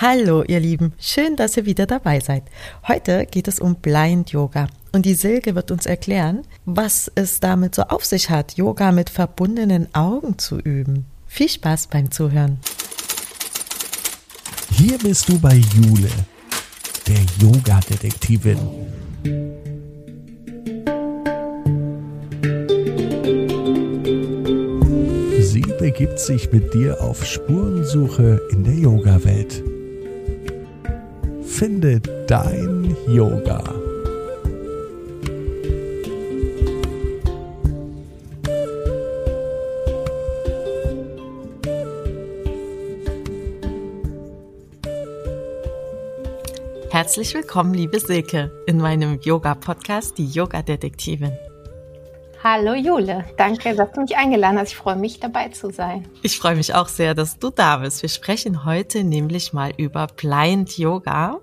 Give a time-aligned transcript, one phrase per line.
[0.00, 2.44] Hallo ihr Lieben, schön, dass ihr wieder dabei seid.
[2.86, 7.74] Heute geht es um Blind Yoga und die Silke wird uns erklären, was es damit
[7.74, 11.06] so auf sich hat, Yoga mit verbundenen Augen zu üben.
[11.26, 12.60] Viel Spaß beim Zuhören.
[14.70, 16.10] Hier bist du bei Jule,
[17.08, 18.56] der Yoga-Detektivin.
[25.40, 29.64] Sie begibt sich mit dir auf Spurensuche in der Yoga-Welt.
[31.58, 33.58] Finde dein Yoga.
[46.90, 51.32] Herzlich willkommen, liebe Silke, in meinem Yoga-Podcast, die Yoga-Detektivin.
[52.44, 54.68] Hallo Jule, danke, dass du mich eingeladen hast.
[54.68, 56.06] Ich freue mich, dabei zu sein.
[56.22, 58.02] Ich freue mich auch sehr, dass du da bist.
[58.02, 61.40] Wir sprechen heute nämlich mal über Blind Yoga.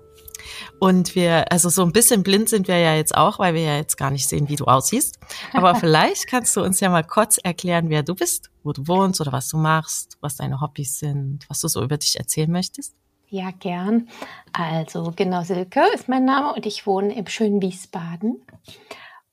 [0.78, 3.76] Und wir, also so ein bisschen blind sind wir ja jetzt auch, weil wir ja
[3.76, 5.18] jetzt gar nicht sehen, wie du aussiehst.
[5.52, 9.20] Aber vielleicht kannst du uns ja mal kurz erklären, wer du bist, wo du wohnst
[9.20, 12.94] oder was du machst, was deine Hobbys sind, was du so über dich erzählen möchtest.
[13.28, 14.08] Ja, gern.
[14.52, 18.40] Also genau, Silke ist mein Name und ich wohne im schönen Wiesbaden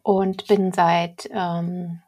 [0.02, 2.02] und bin seit, ähm,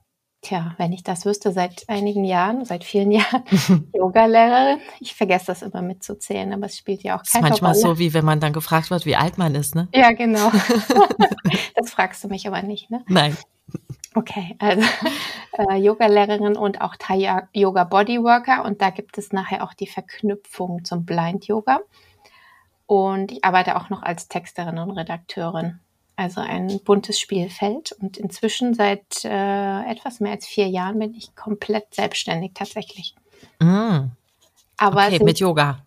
[0.46, 3.44] tja, wenn ich das wüsste, seit einigen Jahren, seit vielen Jahren
[3.94, 4.80] Yoga-Lehrerin.
[5.00, 7.54] Ich vergesse das immer mitzuzählen, aber es spielt ja auch keine Rolle.
[7.56, 7.96] Ist manchmal Rolle.
[7.96, 9.88] so, wie wenn man dann gefragt wird, wie alt man ist, ne?
[9.94, 10.52] Ja, genau.
[11.76, 13.04] das fragst du mich aber nicht, ne?
[13.08, 13.36] Nein.
[14.14, 14.82] Okay, also
[15.58, 20.86] äh, Yoga-Lehrerin und auch Thai Yoga Bodyworker und da gibt es nachher auch die Verknüpfung
[20.86, 21.82] zum Blind Yoga.
[22.88, 25.80] Und ich arbeite auch noch als Texterin und Redakteurin.
[26.16, 27.92] Also ein buntes Spielfeld.
[27.94, 33.16] Und inzwischen seit äh, etwas mehr als vier Jahren bin ich komplett selbstständig tatsächlich.
[33.60, 34.12] Mm.
[34.78, 35.80] Aber okay, mit Yoga.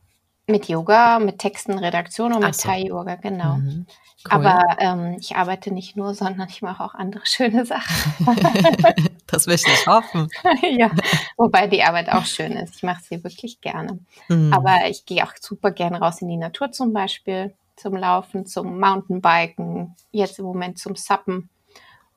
[0.46, 2.68] Mit Yoga, mit Texten, Redaktion und Ach mit so.
[2.68, 3.56] Thai-Yoga, genau.
[3.56, 3.86] Mhm.
[4.24, 4.46] Cool.
[4.46, 8.26] Aber ähm, ich arbeite nicht nur, sondern ich mache auch andere schöne Sachen.
[9.26, 10.28] das möchte ich hoffen.
[10.78, 10.90] ja,
[11.36, 12.76] wobei die Arbeit auch schön ist.
[12.76, 13.98] Ich mache sie wirklich gerne.
[14.28, 14.52] Mhm.
[14.52, 18.78] Aber ich gehe auch super gerne raus in die Natur zum Beispiel, zum Laufen, zum
[18.78, 21.48] Mountainbiken, jetzt im Moment zum Suppen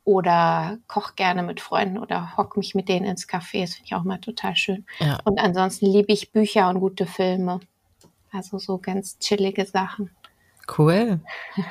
[0.03, 3.61] oder koch gerne mit Freunden oder hock mich mit denen ins Café.
[3.61, 4.85] Das finde ich auch mal total schön.
[4.99, 5.19] Ja.
[5.25, 7.59] Und ansonsten liebe ich Bücher und gute Filme.
[8.31, 10.09] Also so ganz chillige Sachen.
[10.77, 11.19] Cool.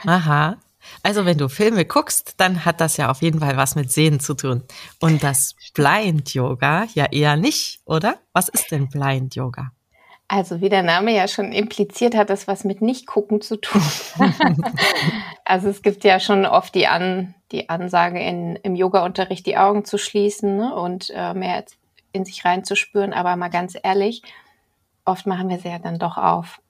[0.06, 0.56] Aha.
[1.02, 4.20] Also wenn du Filme guckst, dann hat das ja auf jeden Fall was mit Sehen
[4.20, 4.62] zu tun.
[5.00, 8.18] Und das Blind Yoga ja eher nicht, oder?
[8.32, 9.72] Was ist denn Blind Yoga?
[10.32, 13.82] Also wie der Name ja schon impliziert, hat das was mit Nicht-Gucken zu tun.
[15.44, 19.84] also es gibt ja schon oft die, An die Ansage in, im Yoga-Unterricht, die Augen
[19.84, 21.64] zu schließen ne, und äh, mehr
[22.12, 23.12] in sich reinzuspüren.
[23.12, 24.22] Aber mal ganz ehrlich,
[25.04, 26.60] oft machen wir sie ja dann doch auf.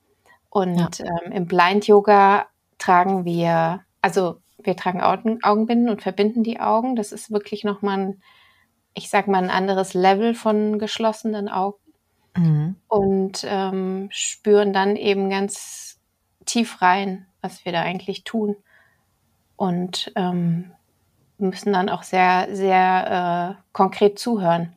[0.49, 1.05] Und ja.
[1.05, 2.47] ähm, im Blind-Yoga
[2.79, 6.95] tragen wir, also wir tragen Augen, Augenbinden und verbinden die Augen.
[6.95, 8.23] Das ist wirklich nochmal ein,
[8.95, 11.77] ich sag mal, ein anderes Level von geschlossenen Augen.
[12.35, 12.75] Mhm.
[12.87, 15.99] Und ähm, spüren dann eben ganz
[16.45, 18.55] tief rein, was wir da eigentlich tun.
[19.55, 20.71] Und ähm,
[21.37, 24.73] müssen dann auch sehr, sehr äh, konkret zuhören.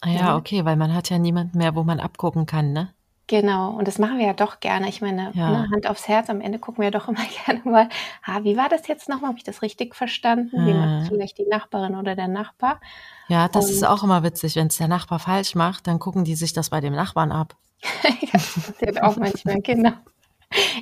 [0.00, 2.92] Ah ja, okay, weil man hat ja niemanden mehr, wo man abgucken kann, ne?
[3.26, 4.86] Genau, und das machen wir ja doch gerne.
[4.88, 5.50] Ich meine, Ja.
[5.50, 7.88] ne, Hand aufs Herz, am Ende gucken wir doch immer gerne mal,
[8.24, 9.28] ah, wie war das jetzt nochmal?
[9.30, 10.66] Habe ich das richtig verstanden?
[10.66, 10.98] Wie macht Mhm.
[11.02, 12.80] es vielleicht die Nachbarin oder der Nachbar?
[13.28, 14.56] Ja, das ist Und- auch immer witzig.
[14.56, 17.56] Wenn es der Nachbar falsch macht, dann gucken die sich das bei dem Nachbarn ab.
[18.20, 19.92] ja, das passiert auch manchmal, genau.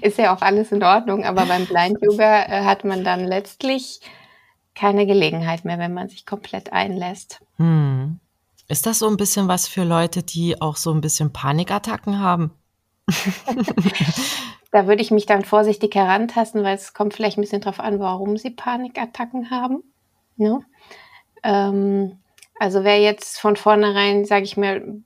[0.03, 4.01] Ist ja auch alles in Ordnung, aber beim Blind Yoga äh, hat man dann letztlich
[4.75, 7.41] keine Gelegenheit mehr, wenn man sich komplett einlässt.
[7.57, 8.19] Hm.
[8.73, 12.53] Ist das so ein bisschen was für Leute, die auch so ein bisschen Panikattacken haben?
[14.75, 18.01] Da würde ich mich dann vorsichtig herantasten, weil es kommt vielleicht ein bisschen drauf an,
[18.01, 19.83] warum sie Panikattacken haben.
[20.39, 20.65] Ne?
[21.43, 22.21] Ähm,
[22.59, 25.03] also wer jetzt von vornherein, sage ich mal,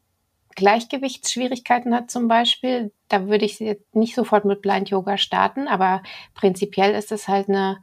[0.54, 6.04] Gleichgewichtsschwierigkeiten hat zum Beispiel, da würde ich jetzt nicht sofort mit Blind Yoga starten, aber
[6.34, 7.82] prinzipiell ist es halt eine,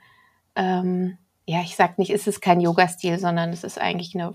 [0.56, 4.34] ähm, ja, ich sag nicht, ist es kein Yoga-Stil, sondern es ist eigentlich eine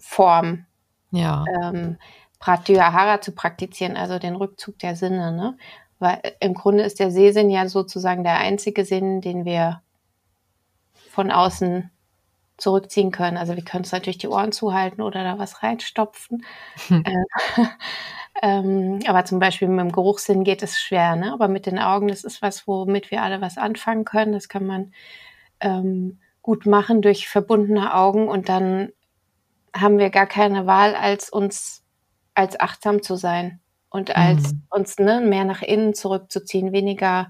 [0.00, 0.66] Form,
[1.10, 1.44] Ja.
[1.62, 1.98] ähm,
[2.40, 5.32] Pratyahara zu praktizieren, also den Rückzug der Sinne.
[5.32, 5.56] Ne?
[5.98, 9.82] Weil äh, im Grunde ist der Sehsinn ja sozusagen der einzige Sinn, den wir
[11.10, 11.90] von außen
[12.56, 13.36] zurückziehen können.
[13.36, 16.44] Also wir können es natürlich die Ohren zuhalten oder da was reinstopfen.
[16.88, 17.04] Hm.
[17.04, 17.64] Äh,
[18.42, 21.16] ähm, aber zum Beispiel mit dem Geruchssinn geht es schwer.
[21.16, 21.32] Ne?
[21.32, 24.32] Aber mit den Augen, das ist was, womit wir alle was anfangen können.
[24.32, 24.92] Das kann man
[25.60, 28.92] ähm, gut machen durch verbundene Augen und dann
[29.74, 31.82] haben wir gar keine Wahl, als uns
[32.34, 33.60] als achtsam zu sein.
[33.92, 34.62] und als mhm.
[34.70, 37.28] uns ne, mehr nach innen zurückzuziehen, weniger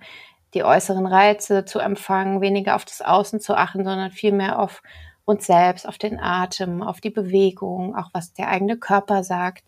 [0.53, 4.83] die äußeren Reize zu empfangen, weniger auf das Außen zu achten, sondern viel mehr auf
[5.25, 9.65] uns selbst, auf den Atem, auf die Bewegung, auch was der eigene Körper sagt.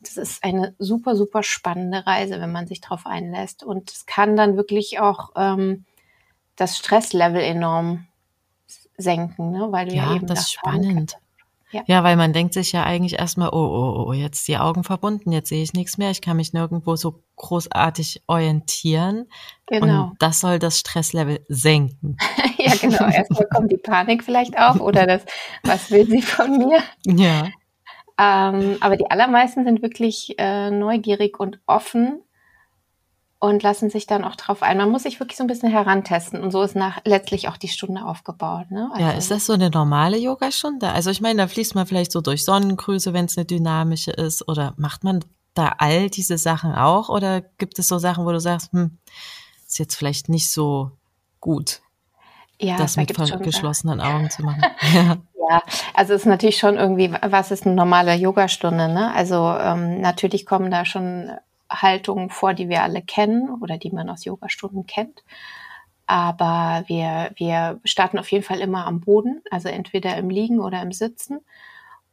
[0.00, 3.64] Das ist eine super, super spannende Reise, wenn man sich darauf einlässt.
[3.64, 5.86] Und es kann dann wirklich auch ähm,
[6.54, 8.06] das Stresslevel enorm
[8.96, 9.72] senken, ne?
[9.72, 11.18] weil du ja, ja eben das ist spannend.
[11.70, 11.82] Ja.
[11.86, 15.32] ja, weil man denkt sich ja eigentlich erstmal, oh, oh, oh, jetzt die Augen verbunden,
[15.32, 19.26] jetzt sehe ich nichts mehr, ich kann mich nirgendwo so großartig orientieren.
[19.66, 20.04] Genau.
[20.04, 22.16] Und das soll das Stresslevel senken.
[22.56, 23.06] ja, genau.
[23.06, 25.24] Erstmal kommt die Panik vielleicht auf oder das,
[25.62, 26.82] was will sie von mir?
[27.04, 27.48] Ja.
[28.20, 32.22] Ähm, aber die allermeisten sind wirklich äh, neugierig und offen
[33.40, 34.78] und lassen sich dann auch drauf ein.
[34.78, 37.68] Man muss sich wirklich so ein bisschen herantesten und so ist nach, letztlich auch die
[37.68, 38.70] Stunde aufgebaut.
[38.70, 38.88] Ne?
[38.92, 40.90] Also, ja, ist das so eine normale Yogastunde?
[40.90, 44.48] Also ich meine, da fließt man vielleicht so durch Sonnengrüße, wenn es eine dynamische ist
[44.48, 45.24] oder macht man
[45.54, 48.98] da all diese Sachen auch oder gibt es so Sachen, wo du sagst, hm,
[49.66, 50.90] ist jetzt vielleicht nicht so
[51.40, 51.80] gut,
[52.60, 54.62] ja, das da mit geschlossenen Augen zu machen?
[54.94, 55.16] ja.
[55.50, 55.62] Ja,
[55.94, 58.88] also es ist natürlich schon irgendwie, was ist eine normale Yogastunde?
[58.88, 59.14] Ne?
[59.14, 61.30] Also ähm, natürlich kommen da schon
[61.70, 65.22] Haltungen vor, die wir alle kennen oder die man aus Yogastunden kennt.
[66.06, 70.80] Aber wir, wir starten auf jeden Fall immer am Boden, also entweder im Liegen oder
[70.80, 71.40] im Sitzen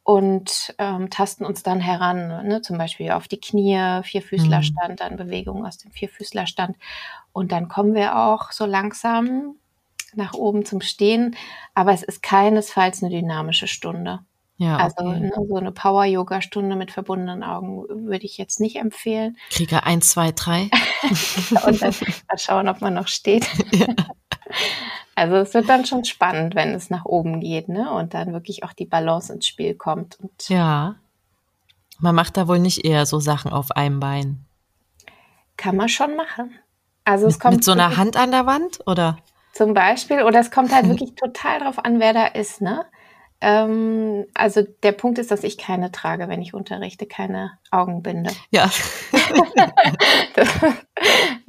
[0.06, 2.62] und ähm, tasten uns dann heran, ne?
[2.62, 4.96] zum Beispiel auf die Knie, Vierfüßlerstand, mhm.
[4.96, 6.76] dann Bewegungen aus dem Vierfüßlerstand.
[7.32, 9.56] Und dann kommen wir auch so langsam
[10.14, 11.34] nach oben zum Stehen,
[11.74, 14.20] aber es ist keinesfalls eine dynamische Stunde.
[14.58, 15.20] Ja, also okay.
[15.20, 19.36] ne, so eine Power-Yoga-Stunde mit verbundenen Augen würde ich jetzt nicht empfehlen.
[19.50, 20.70] Krieger 1, 2, 3.
[21.66, 21.94] und dann
[22.28, 23.46] mal schauen, ob man noch steht.
[23.72, 23.86] Ja.
[25.16, 27.90] Also es wird dann schon spannend, wenn es nach oben geht, ne?
[27.90, 30.20] Und dann wirklich auch die Balance ins Spiel kommt.
[30.20, 30.96] Und ja.
[31.98, 34.44] Man macht da wohl nicht eher so Sachen auf einem Bein.
[35.56, 36.54] Kann man schon machen.
[37.04, 39.18] Also es mit, kommt mit so einer Hand an der Wand oder?
[39.52, 42.84] Zum Beispiel, oder es kommt halt wirklich total drauf an, wer da ist, ne?
[43.40, 48.30] Ähm, also der Punkt ist, dass ich keine trage, wenn ich unterrichte, keine Augenbinde.
[48.50, 48.70] Ja.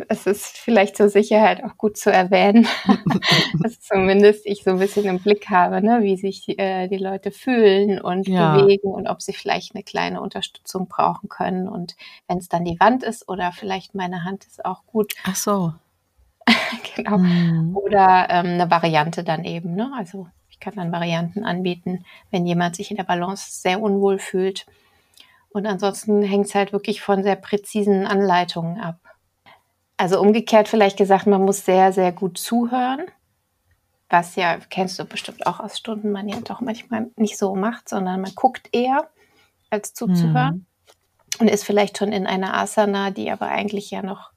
[0.09, 2.67] das, ist vielleicht zur Sicherheit auch gut zu erwähnen,
[3.63, 7.31] dass zumindest ich so ein bisschen im Blick habe, ne, wie sich äh, die Leute
[7.31, 8.57] fühlen und ja.
[8.57, 11.69] bewegen und ob sie vielleicht eine kleine Unterstützung brauchen können.
[11.69, 11.95] Und
[12.27, 15.13] wenn es dann die Wand ist oder vielleicht meine Hand ist auch gut.
[15.23, 15.73] Ach so.
[16.95, 17.17] genau.
[17.17, 17.75] Hm.
[17.77, 19.91] Oder ähm, eine Variante dann eben, ne?
[19.97, 20.27] Also
[20.57, 24.65] ich kann dann Varianten anbieten, wenn jemand sich in der Balance sehr unwohl fühlt.
[25.49, 28.97] Und ansonsten hängt es halt wirklich von sehr präzisen Anleitungen ab.
[29.97, 33.05] Also umgekehrt vielleicht gesagt, man muss sehr, sehr gut zuhören,
[34.09, 37.87] was ja, kennst du bestimmt auch aus Stunden, man ja doch manchmal nicht so macht,
[37.87, 39.09] sondern man guckt eher,
[39.69, 40.55] als zuzuhören.
[40.55, 40.65] Mhm.
[41.39, 44.31] Und ist vielleicht schon in einer Asana, die aber eigentlich ja noch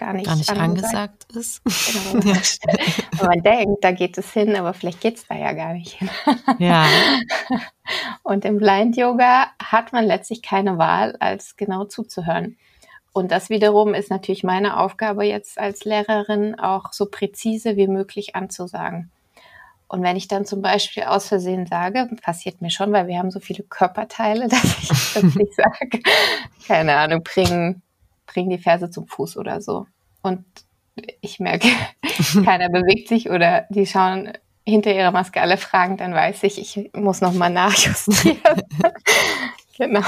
[0.00, 1.62] gar nicht, gar nicht angesagt ist.
[1.64, 2.26] Genau.
[2.32, 3.24] ja.
[3.24, 6.10] man denkt, da geht es hin, aber vielleicht geht es da ja gar nicht hin.
[6.58, 6.86] ja.
[8.22, 12.56] Und im Blind Yoga hat man letztlich keine Wahl, als genau zuzuhören.
[13.12, 18.36] Und das wiederum ist natürlich meine Aufgabe jetzt als Lehrerin, auch so präzise wie möglich
[18.36, 19.10] anzusagen.
[19.88, 23.32] Und wenn ich dann zum Beispiel aus Versehen sage, passiert mir schon, weil wir haben
[23.32, 26.00] so viele Körperteile, dass ich das nicht sage,
[26.66, 27.82] keine Ahnung, bringen
[28.32, 29.86] bringen die Ferse zum Fuß oder so.
[30.22, 30.44] Und
[31.20, 31.68] ich merke,
[32.44, 34.32] keiner bewegt sich oder die schauen
[34.64, 38.38] hinter ihrer Maske alle fragend, dann weiß ich, ich muss nochmal nachjustieren.
[39.78, 40.02] genau.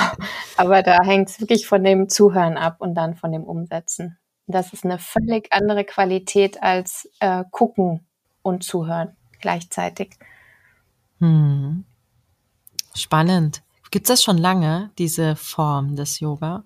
[0.56, 4.18] Aber da hängt es wirklich von dem Zuhören ab und dann von dem Umsetzen.
[4.46, 8.06] Das ist eine völlig andere Qualität als äh, gucken
[8.42, 10.16] und zuhören gleichzeitig.
[11.18, 11.84] Hm.
[12.94, 13.62] Spannend.
[13.90, 16.64] Gibt es das schon lange, diese Form des Yoga?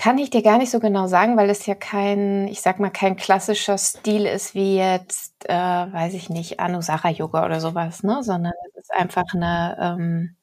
[0.00, 2.88] Kann ich dir gar nicht so genau sagen, weil es ja kein, ich sag mal,
[2.88, 8.22] kein klassischer Stil ist wie jetzt, äh, weiß ich nicht, Anusara Yoga oder sowas, ne?
[8.22, 10.36] Sondern es ist einfach eine, ähm,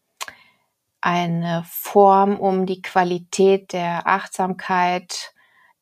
[1.02, 5.34] eine Form, um die Qualität der Achtsamkeit,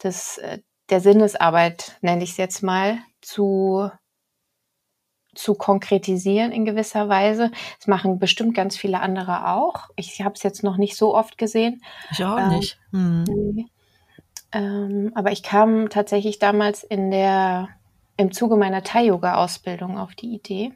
[0.02, 3.90] des, äh, der Sinnesarbeit, nenne ich es jetzt mal, zu
[5.36, 7.52] zu konkretisieren in gewisser Weise.
[7.78, 9.90] Das machen bestimmt ganz viele andere auch.
[9.96, 11.82] Ich habe es jetzt noch nicht so oft gesehen.
[12.12, 12.80] Ich auch ähm, nicht.
[12.92, 13.70] Hm.
[14.52, 17.70] Ähm, aber ich kam tatsächlich damals in der,
[18.18, 20.72] im Zuge meiner Thai-Yoga-Ausbildung auf die Idee,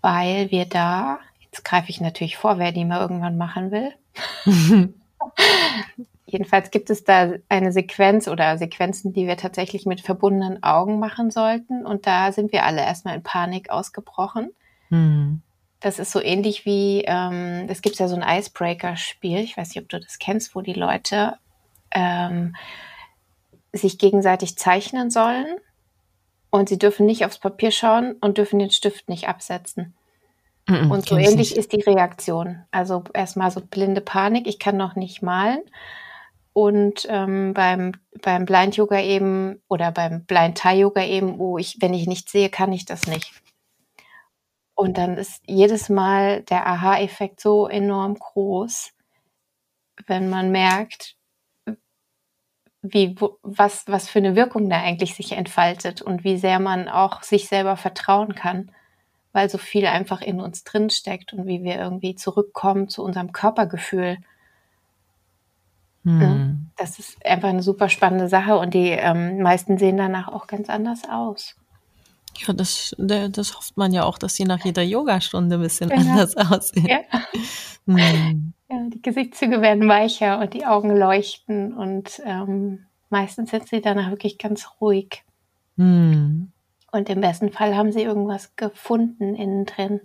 [0.00, 3.92] weil wir da, jetzt greife ich natürlich vor, wer die mal irgendwann machen will.
[6.32, 11.30] Jedenfalls gibt es da eine Sequenz oder Sequenzen, die wir tatsächlich mit verbundenen Augen machen
[11.30, 11.84] sollten.
[11.84, 14.50] Und da sind wir alle erstmal in Panik ausgebrochen.
[14.88, 15.42] Hm.
[15.80, 19.82] Das ist so ähnlich wie, ähm, es gibt ja so ein Icebreaker-Spiel, ich weiß nicht,
[19.82, 21.34] ob du das kennst, wo die Leute
[21.90, 22.56] ähm,
[23.74, 25.58] sich gegenseitig zeichnen sollen
[26.48, 29.92] und sie dürfen nicht aufs Papier schauen und dürfen den Stift nicht absetzen.
[30.66, 32.62] Mm -mm, und so ähnlich ist die Reaktion.
[32.70, 35.60] Also erstmal so blinde Panik, ich kann noch nicht malen.
[36.52, 41.78] Und ähm, beim, beim Blind Yoga eben oder beim Blind Thai Yoga eben, wo ich,
[41.80, 43.32] wenn ich nichts sehe, kann ich das nicht.
[44.74, 48.92] Und dann ist jedes Mal der Aha-Effekt so enorm groß,
[50.06, 51.16] wenn man merkt,
[52.82, 57.22] wie, was, was für eine Wirkung da eigentlich sich entfaltet und wie sehr man auch
[57.22, 58.72] sich selber vertrauen kann,
[59.32, 63.32] weil so viel einfach in uns drin steckt und wie wir irgendwie zurückkommen zu unserem
[63.32, 64.18] Körpergefühl.
[66.04, 66.70] Hm.
[66.76, 70.68] Das ist einfach eine super spannende Sache und die ähm, meisten sehen danach auch ganz
[70.68, 71.54] anders aus.
[72.38, 76.10] Ja, das, das hofft man ja auch, dass sie nach jeder Yogastunde ein bisschen genau.
[76.10, 76.86] anders aussehen.
[76.86, 77.00] Ja.
[77.86, 78.52] Hm.
[78.70, 78.76] ja.
[78.88, 84.38] die Gesichtszüge werden weicher und die Augen leuchten und ähm, meistens sind sie danach wirklich
[84.38, 85.24] ganz ruhig.
[85.76, 86.52] Hm.
[86.90, 90.00] Und im besten Fall haben sie irgendwas gefunden innen drin.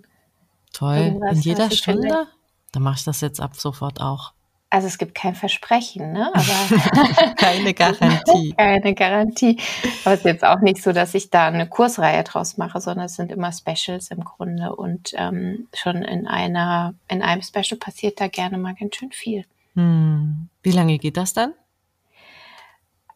[0.72, 0.96] Toll.
[0.96, 2.26] Irgendwas, In jeder Stunde?
[2.72, 4.32] Dann mache ich das jetzt ab sofort auch.
[4.70, 6.30] Also es gibt kein Versprechen, ne?
[6.34, 8.52] Aber keine Garantie.
[8.56, 9.56] keine Garantie.
[10.04, 13.06] Aber es ist jetzt auch nicht so, dass ich da eine Kursreihe draus mache, sondern
[13.06, 14.76] es sind immer Specials im Grunde.
[14.76, 19.44] Und ähm, schon in einer, in einem Special passiert da gerne mal ganz schön viel.
[19.74, 20.48] Hm.
[20.62, 21.54] Wie lange geht das dann?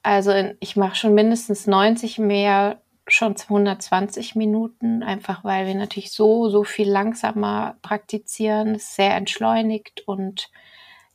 [0.03, 6.13] Also in, ich mache schon mindestens 90 mehr, schon 220 Minuten, einfach weil wir natürlich
[6.13, 8.79] so, so viel langsamer praktizieren.
[8.79, 10.51] Sehr entschleunigt und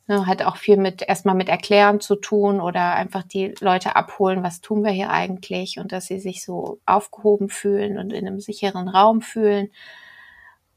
[0.08, 4.42] Ne, hat auch viel mit erstmal mit Erklären zu tun oder einfach die Leute abholen,
[4.42, 8.40] was tun wir hier eigentlich und dass sie sich so aufgehoben fühlen und in einem
[8.40, 9.70] sicheren Raum fühlen.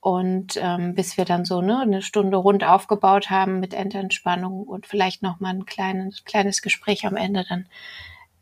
[0.02, 4.86] Und ähm, bis wir dann so ne, eine Stunde rund aufgebaut haben mit Endentspannung und
[4.86, 7.68] vielleicht nochmal ein kleines, kleines Gespräch am Ende, dann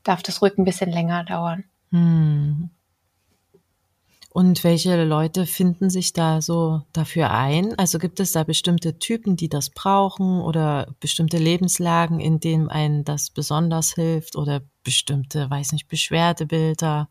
[0.03, 1.65] darf das Rücken ein bisschen länger dauern.
[1.91, 2.72] Hm.
[4.31, 7.77] Und welche Leute finden sich da so dafür ein?
[7.79, 13.03] Also gibt es da bestimmte Typen, die das brauchen oder bestimmte Lebenslagen, in denen einen
[13.03, 17.09] das besonders hilft oder bestimmte, weiß nicht, Beschwerdebilder?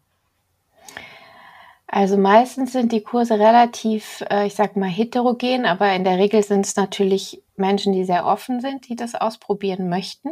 [1.88, 6.42] Also meistens sind die Kurse relativ, äh, ich sag mal, heterogen, aber in der Regel
[6.42, 10.30] sind es natürlich Menschen, die sehr offen sind, die das ausprobieren möchten.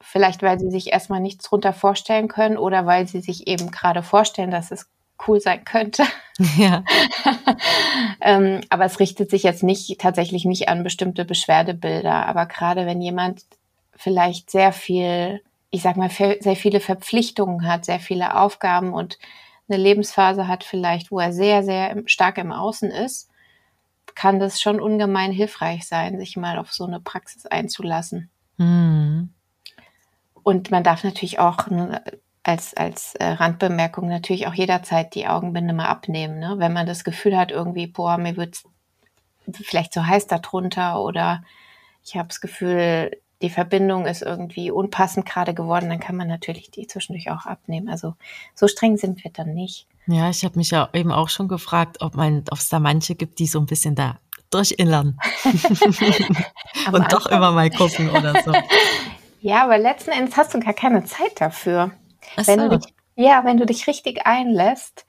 [0.00, 4.02] Vielleicht, weil sie sich erstmal nichts drunter vorstellen können oder weil sie sich eben gerade
[4.02, 4.88] vorstellen, dass es
[5.26, 6.04] cool sein könnte.
[6.56, 6.82] Ja.
[8.20, 12.26] ähm, aber es richtet sich jetzt nicht tatsächlich nicht an bestimmte Beschwerdebilder.
[12.26, 13.44] Aber gerade wenn jemand
[13.94, 19.18] vielleicht sehr viel, ich sag mal, sehr viele Verpflichtungen hat, sehr viele Aufgaben und
[19.68, 23.30] eine Lebensphase hat vielleicht, wo er sehr, sehr stark im Außen ist,
[24.14, 28.30] kann das schon ungemein hilfreich sein, sich mal auf so eine Praxis einzulassen.
[28.58, 29.30] Mhm.
[30.42, 31.68] Und man darf natürlich auch
[32.44, 36.38] als, als äh, Randbemerkung natürlich auch jederzeit die Augenbinde mal abnehmen.
[36.38, 36.54] Ne?
[36.58, 38.62] Wenn man das Gefühl hat, irgendwie, boah, mir wird
[39.50, 41.42] vielleicht so heiß darunter oder
[42.04, 43.10] ich habe das Gefühl,
[43.42, 47.88] die Verbindung ist irgendwie unpassend gerade geworden, dann kann man natürlich die zwischendurch auch abnehmen.
[47.88, 48.14] Also
[48.54, 49.86] so streng sind wir dann nicht.
[50.06, 53.14] Ja, ich habe mich ja eben auch schon gefragt, ob man, ob es da manche
[53.14, 54.18] gibt, die so ein bisschen da
[54.50, 55.18] durchinnern
[56.92, 58.52] und doch immer mal gucken oder so.
[59.40, 61.90] Ja, aber letzten Endes hast du gar keine Zeit dafür.
[62.36, 62.68] Ach wenn so.
[62.68, 65.06] du dich, ja, wenn du dich richtig einlässt,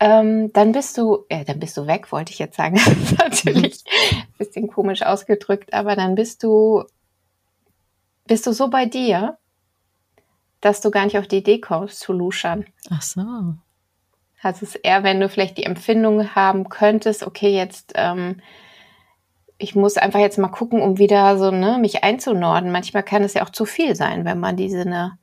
[0.00, 2.76] ähm, dann bist du, äh, dann bist du weg, wollte ich jetzt sagen.
[2.84, 6.84] das ist natürlich ein bisschen komisch ausgedrückt, aber dann bist du,
[8.26, 9.38] bist du so bei dir,
[10.60, 12.66] dass du gar nicht auf die Idee kommst zu luschern.
[12.90, 13.20] Ach so.
[14.40, 18.40] Also es ist eher, wenn du vielleicht die Empfindung haben könntest, okay, jetzt, ähm,
[19.56, 22.70] ich muss einfach jetzt mal gucken, um wieder so, ne, mich einzunorden.
[22.70, 25.18] Manchmal kann es ja auch zu viel sein, wenn man diese, ne,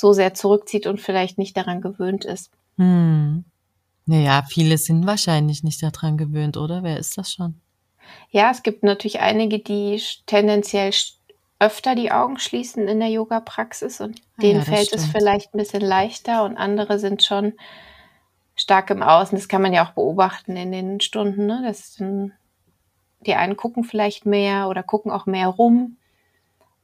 [0.00, 2.50] so sehr zurückzieht und vielleicht nicht daran gewöhnt ist.
[2.76, 3.44] Hm.
[4.06, 6.82] Naja, viele sind wahrscheinlich nicht daran gewöhnt, oder?
[6.82, 7.60] Wer ist das schon?
[8.30, 10.92] Ja, es gibt natürlich einige, die tendenziell
[11.60, 15.02] öfter die Augen schließen in der Yoga-Praxis und ah denen ja, fällt stimmt.
[15.02, 17.52] es vielleicht ein bisschen leichter und andere sind schon
[18.56, 19.36] stark im Außen.
[19.36, 21.46] Das kann man ja auch beobachten in den Stunden.
[21.46, 21.62] Ne?
[21.64, 22.02] Das,
[23.26, 25.98] die einen gucken vielleicht mehr oder gucken auch mehr rum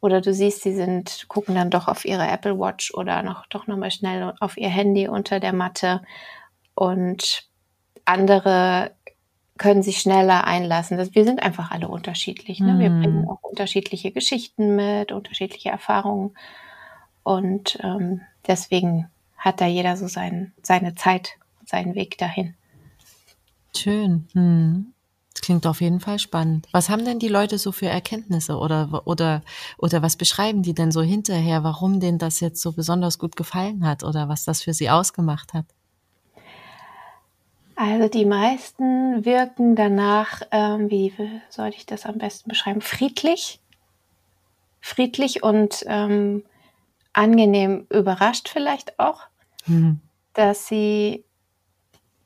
[0.07, 3.67] oder du siehst, sie sind, gucken dann doch auf ihre Apple Watch oder noch doch
[3.67, 6.03] nochmal schnell auf ihr Handy unter der Matte.
[6.75, 7.47] Und
[8.05, 8.93] andere
[9.59, 10.99] können sich schneller einlassen.
[11.15, 12.61] wir sind einfach alle unterschiedlich.
[12.61, 12.79] Ne?
[12.79, 13.29] Wir bringen mhm.
[13.29, 16.37] auch unterschiedliche Geschichten mit, unterschiedliche Erfahrungen.
[17.23, 21.33] Und ähm, deswegen hat da jeder so sein, seine Zeit,
[21.65, 22.55] seinen Weg dahin.
[23.77, 24.29] Schön.
[24.33, 24.93] Hm.
[25.37, 26.67] Das klingt auf jeden Fall spannend.
[26.73, 29.43] Was haben denn die Leute so für Erkenntnisse oder, oder,
[29.77, 33.87] oder was beschreiben die denn so hinterher, warum denen das jetzt so besonders gut gefallen
[33.87, 35.67] hat oder was das für sie ausgemacht hat?
[37.75, 41.13] Also die meisten wirken danach, ähm, wie
[41.51, 43.61] soll ich das am besten beschreiben, friedlich.
[44.81, 46.45] Friedlich und ähm,
[47.13, 49.25] angenehm überrascht vielleicht auch,
[49.65, 50.01] hm.
[50.33, 51.25] dass sie,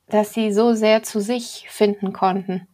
[0.07, 2.69] dass sie so sehr zu sich finden konnten.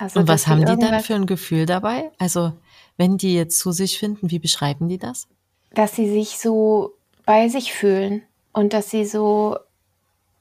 [0.00, 2.10] Also, und was haben die dann für ein Gefühl dabei?
[2.18, 2.54] Also,
[2.96, 5.28] wenn die jetzt zu sich finden, wie beschreiben die das?
[5.74, 6.94] Dass sie sich so
[7.26, 8.22] bei sich fühlen
[8.54, 9.58] und dass sie so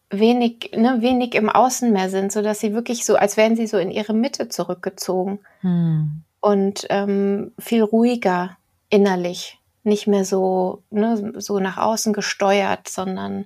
[0.10, 3.68] wenig, ne, wenig im Außen mehr sind, so dass sie wirklich so, als wären sie
[3.68, 6.24] so in ihre Mitte zurückgezogen hm.
[6.40, 8.58] und ähm, viel ruhiger
[8.90, 13.46] innerlich nicht mehr so, ne, so nach außen gesteuert, sondern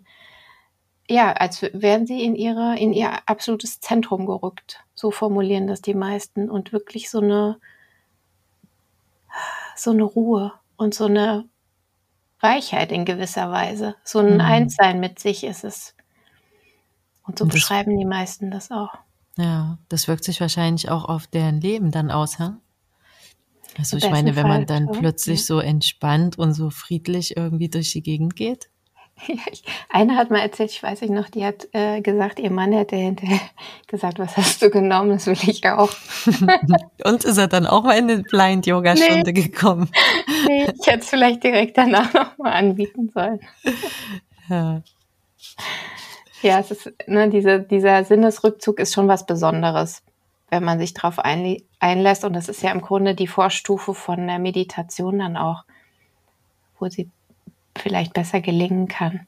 [1.10, 4.83] ja, als wären sie in ihre, in ihr absolutes Zentrum gerückt.
[4.93, 7.60] So formulieren das die meisten und wirklich so eine,
[9.75, 11.45] so eine Ruhe und so eine
[12.39, 13.95] Weichheit in gewisser Weise.
[14.03, 14.41] So ein mhm.
[14.41, 15.95] Einssein mit sich ist es.
[17.25, 18.93] Und so und beschreiben die meisten das auch.
[19.38, 22.60] Ja, das wirkt sich wahrscheinlich auch auf deren Leben dann aus, ha?
[23.77, 25.45] Also ich meine, wenn man dann plötzlich ja.
[25.45, 28.69] so entspannt und so friedlich irgendwie durch die Gegend geht.
[29.27, 32.51] Ja, ich, eine hat mal erzählt, ich weiß nicht noch, die hat äh, gesagt, ihr
[32.51, 33.39] Mann hätte hinterher
[33.88, 35.91] gesagt, was hast du genommen, das will ich auch.
[37.05, 39.41] und ist er dann auch mal in eine Blind-Yoga-Stunde nee.
[39.43, 39.89] gekommen?
[40.48, 43.39] nee, ich hätte es vielleicht direkt danach nochmal anbieten sollen.
[44.50, 44.82] Ja.
[46.41, 50.03] Ja, es ist, ne, diese, dieser Sinnesrückzug ist schon was Besonderes
[50.53, 52.24] wenn man sich darauf einlässt.
[52.24, 55.63] Und das ist ja im Grunde die Vorstufe von der Meditation dann auch,
[56.77, 57.10] wo sie
[57.77, 59.27] vielleicht besser gelingen kann.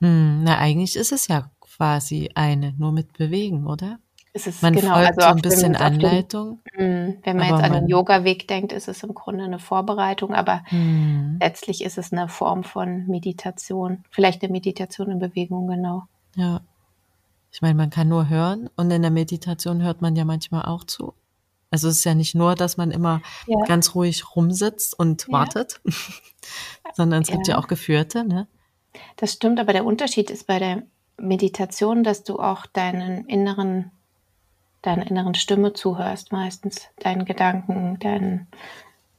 [0.00, 3.98] Hm, na, eigentlich ist es ja quasi eine, nur mit Bewegen, oder?
[4.32, 6.60] Es ist man genau, folgt also so ein bisschen dem, Anleitung.
[6.78, 10.62] Dem, wenn man jetzt an den Yoga-Weg denkt, ist es im Grunde eine Vorbereitung, aber
[10.66, 11.38] hm.
[11.40, 14.04] letztlich ist es eine Form von Meditation.
[14.10, 16.04] Vielleicht eine Meditation in Bewegung, genau.
[16.36, 16.60] Ja.
[17.50, 20.84] Ich meine, man kann nur hören und in der Meditation hört man ja manchmal auch
[20.84, 21.14] zu.
[21.70, 23.58] Also es ist ja nicht nur, dass man immer ja.
[23.66, 25.32] ganz ruhig rumsitzt und ja.
[25.32, 25.80] wartet,
[26.94, 27.34] sondern es ja.
[27.34, 28.46] gibt ja auch Geführte, ne?
[29.16, 30.82] Das stimmt, aber der Unterschied ist bei der
[31.18, 33.90] Meditation, dass du auch deinen inneren,
[34.82, 38.46] deiner inneren Stimme zuhörst, meistens deinen Gedanken, deinen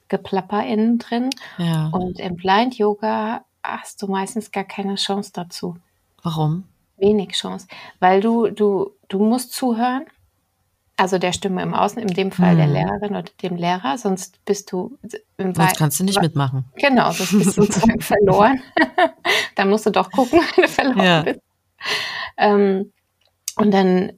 [0.07, 1.29] Geplapper innen drin.
[1.57, 1.89] Ja.
[1.89, 5.77] Und im Blind Yoga hast du meistens gar keine Chance dazu.
[6.23, 6.65] Warum?
[6.99, 7.67] wenig Chance,
[7.99, 10.05] weil du, du, du musst zuhören,
[10.99, 12.57] also der Stimme im Außen, in dem Fall mhm.
[12.57, 14.97] der Lehrerin oder dem Lehrer, sonst bist du
[15.37, 16.65] im Sonst kannst du nicht mitmachen.
[16.75, 18.61] Genau, sonst bist du sozusagen verloren.
[19.55, 21.21] dann musst du doch gucken, wenn du verloren ja.
[21.21, 21.39] bist.
[22.37, 22.91] Ähm,
[23.55, 24.13] und dann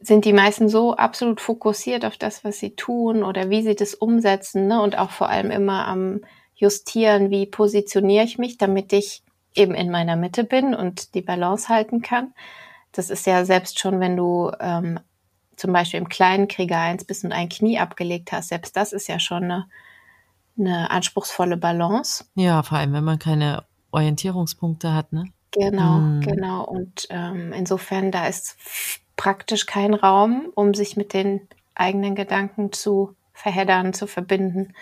[0.00, 3.94] sind die meisten so absolut fokussiert auf das, was sie tun oder wie sie das
[3.94, 4.82] umsetzen ne?
[4.82, 6.20] und auch vor allem immer am
[6.54, 9.22] Justieren, wie positioniere ich mich, damit ich
[9.54, 12.34] eben in meiner Mitte bin und die Balance halten kann.
[12.90, 14.98] Das ist ja selbst schon, wenn du ähm,
[15.58, 19.08] zum Beispiel im kleinen Krieger 1 bist und ein Knie abgelegt hast, selbst das ist
[19.08, 19.68] ja schon eine,
[20.56, 22.24] eine anspruchsvolle Balance.
[22.34, 25.24] Ja, vor allem, wenn man keine Orientierungspunkte hat, ne?
[25.50, 26.20] Genau, hm.
[26.20, 26.64] genau.
[26.64, 28.56] Und ähm, insofern, da ist
[29.16, 34.74] praktisch kein Raum, um sich mit den eigenen Gedanken zu verheddern, zu verbinden,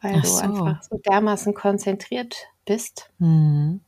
[0.00, 3.10] weil Ach du einfach so dermaßen konzentriert bist.
[3.18, 3.80] Mhm.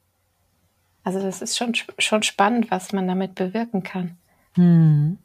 [1.05, 4.17] Also das ist schon, schon spannend, was man damit bewirken kann.
[4.57, 5.19] Mhm.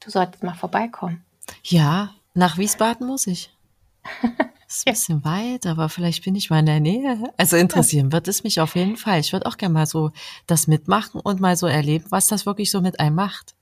[0.00, 1.24] Du solltest mal vorbeikommen.
[1.64, 3.50] Ja, nach Wiesbaden muss ich.
[4.68, 7.32] Ist ein bisschen weit, aber vielleicht bin ich mal in der Nähe.
[7.38, 9.18] Also interessieren wird es mich auf jeden Fall.
[9.20, 10.10] Ich würde auch gerne mal so
[10.46, 13.54] das mitmachen und mal so erleben, was das wirklich so mit einem macht.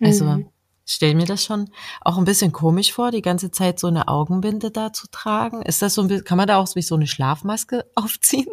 [0.00, 0.48] Also mhm.
[0.84, 4.72] stell mir das schon auch ein bisschen komisch vor, die ganze Zeit so eine Augenbinde
[4.72, 5.62] da zu tragen.
[5.62, 8.50] Ist das so ein bisschen, kann man da auch wie so eine Schlafmaske aufziehen?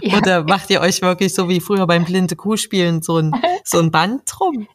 [0.00, 0.16] Ja.
[0.16, 3.32] Oder macht ihr euch wirklich so wie früher beim blinde Kuhspielen so ein,
[3.64, 4.66] so ein Band drum?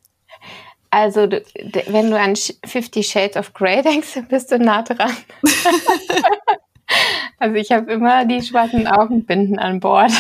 [0.91, 1.43] Also, du,
[1.88, 5.15] wenn du an Fifty Shades of Grey denkst, bist du nah dran.
[7.39, 10.12] also, ich habe immer die schwarzen Augenbinden an Bord.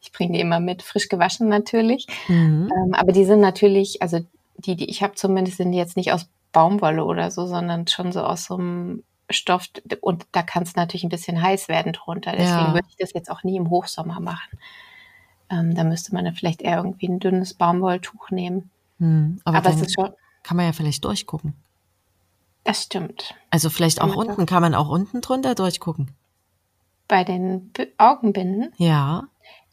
[0.00, 2.06] Ich bringe die immer mit, frisch gewaschen natürlich.
[2.28, 2.70] Mhm.
[2.74, 4.20] Ähm, aber die sind natürlich, also
[4.58, 8.22] die, die ich habe zumindest, sind jetzt nicht aus Baumwolle oder so, sondern schon so
[8.22, 9.68] aus so einem Stoff.
[10.00, 12.32] Und da kann es natürlich ein bisschen heiß werden drunter.
[12.32, 12.74] Deswegen ja.
[12.74, 14.58] würde ich das jetzt auch nie im Hochsommer machen.
[15.50, 18.70] Ähm, da müsste man dann vielleicht eher irgendwie ein dünnes Baumwolltuch nehmen.
[18.98, 20.10] Hm, aber, aber es ist schon.
[20.42, 21.54] Kann man ja vielleicht durchgucken.
[22.64, 23.34] Das stimmt.
[23.50, 24.46] Also vielleicht auch unten, doch.
[24.46, 26.10] kann man auch unten drunter durchgucken.
[27.08, 28.72] Bei den B Augenbinden?
[28.78, 29.24] Ja.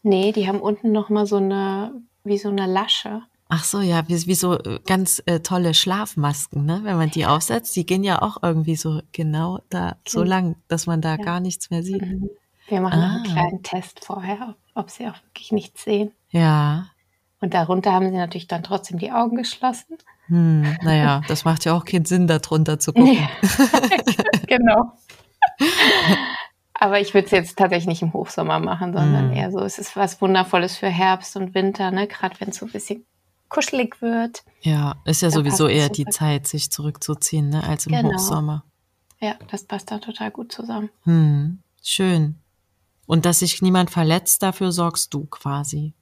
[0.04, 1.92] Nee, die haben unten nochmal so eine,
[2.24, 3.22] wie so eine Lasche.
[3.50, 6.82] Ach so, ja, wie, wie so äh, ganz äh, tolle Schlafmasken, ne?
[6.84, 10.30] Wenn man die aufsetzt, die gehen ja auch irgendwie so genau da so Okay.
[10.30, 11.18] lang, dass man da Ja.
[11.18, 12.02] gar nichts mehr sieht.
[12.02, 12.30] Mhm.
[12.68, 13.34] Wir machen noch einen Ah.
[13.34, 16.12] kleinen Test vorher, ob sie auch wirklich nichts sehen.
[16.32, 16.88] Ja.
[17.44, 19.98] Und darunter haben sie natürlich dann trotzdem die Augen geschlossen.
[20.28, 23.28] Hm, naja, das macht ja auch keinen Sinn, da drunter zu gucken.
[24.48, 24.94] genau.
[26.74, 29.34] Aber ich würde es jetzt tatsächlich nicht im Hochsommer machen, sondern Mm.
[29.34, 32.08] eher so, es ist was Wundervolles für Herbst und Winter, ne?
[32.08, 33.06] Gerade wenn es so ein bisschen
[33.50, 34.46] kuschelig wird.
[34.62, 36.06] Ja, ist ja sowieso eher die.
[36.06, 38.14] Zeit, sich zurückzuziehen, ne, als im Genau.
[38.14, 38.64] Hochsommer.
[39.20, 40.90] Ja, das passt da total gut zusammen.
[41.04, 42.40] Hm, schön.
[43.06, 45.94] Und dass sich niemand verletzt, dafür sorgst du quasi.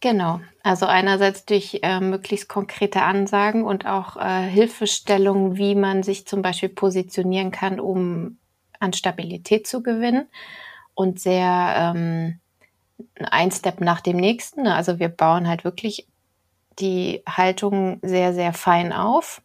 [0.00, 0.40] Genau.
[0.62, 6.40] Also einerseits durch äh, möglichst konkrete Ansagen und auch äh, Hilfestellungen, wie man sich zum
[6.40, 8.38] Beispiel positionieren kann, um
[8.78, 10.26] an Stabilität zu gewinnen.
[10.94, 12.40] Und sehr ähm,
[13.30, 14.66] ein Step nach dem nächsten.
[14.66, 16.06] Also wir bauen halt wirklich
[16.78, 19.42] die Haltung sehr, sehr fein auf.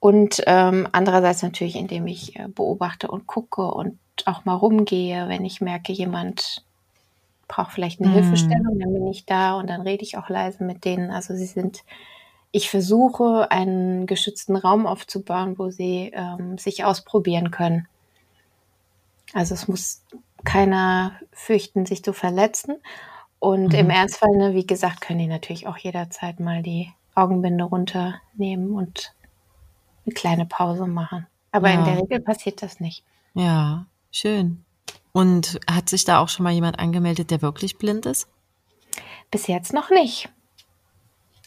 [0.00, 5.44] Und ähm, andererseits natürlich, indem ich äh, beobachte und gucke und auch mal rumgehe, wenn
[5.44, 6.64] ich merke, jemand
[7.50, 8.14] braucht vielleicht eine Mhm.
[8.14, 11.10] Hilfestellung, dann bin ich da und dann rede ich auch leise mit denen.
[11.10, 11.84] Also sie sind,
[12.52, 17.88] ich versuche einen geschützten Raum aufzubauen, wo sie ähm, sich ausprobieren können.
[19.32, 20.04] Also es muss
[20.44, 22.76] keiner fürchten, sich zu verletzen.
[23.38, 23.74] Und Mhm.
[23.74, 29.14] im Ernstfall, ne, wie gesagt, können die natürlich auch jederzeit mal die Augenbinde runternehmen und
[30.06, 31.26] eine kleine Pause machen.
[31.52, 31.84] Aber in Ja.
[31.84, 33.04] der Regel passiert das nicht.
[33.34, 34.64] Ja, schön.
[35.12, 38.28] Und hat sich da auch schon mal jemand angemeldet, der wirklich blind ist?
[39.30, 40.28] Bis jetzt noch nicht.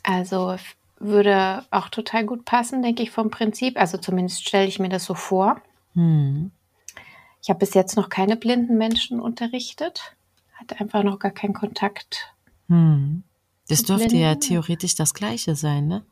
[0.03, 0.55] Also
[0.99, 3.77] würde auch total gut passen, denke ich, vom Prinzip.
[3.79, 5.61] Also zumindest stelle ich mir das so vor.
[5.93, 6.51] Hm.
[7.41, 10.15] Ich habe bis jetzt noch keine blinden Menschen unterrichtet.
[10.53, 12.33] Hatte einfach noch gar keinen Kontakt.
[12.69, 13.23] Hm.
[13.67, 14.41] Das dürfte ja Blinden?
[14.47, 16.03] theoretisch das Gleiche sein, ne?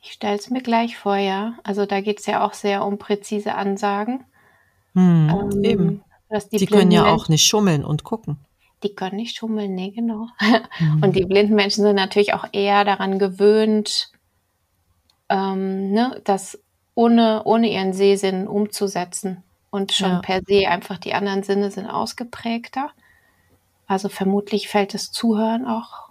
[0.00, 1.54] Ich stelle es mir gleich vor, ja.
[1.64, 4.24] Also da geht es ja auch sehr um präzise Ansagen.
[4.94, 6.04] Hm, Ähm, eben.
[6.30, 8.38] Dass Die, die, können ja auch nicht schummeln und gucken.
[8.82, 10.28] Die können nicht schummeln, nee, genau.
[10.38, 11.02] Hm.
[11.02, 14.10] Und die blinden Menschen sind natürlich auch eher daran gewöhnt,
[15.28, 16.58] ähm, ne, das
[16.94, 19.42] ohne, ohne ihren Sehsinn umzusetzen.
[19.70, 20.18] Und schon Ja.
[20.20, 22.90] per se einfach die anderen Sinne sind ausgeprägter.
[23.86, 26.08] Also vermutlich fällt das Zuhören auch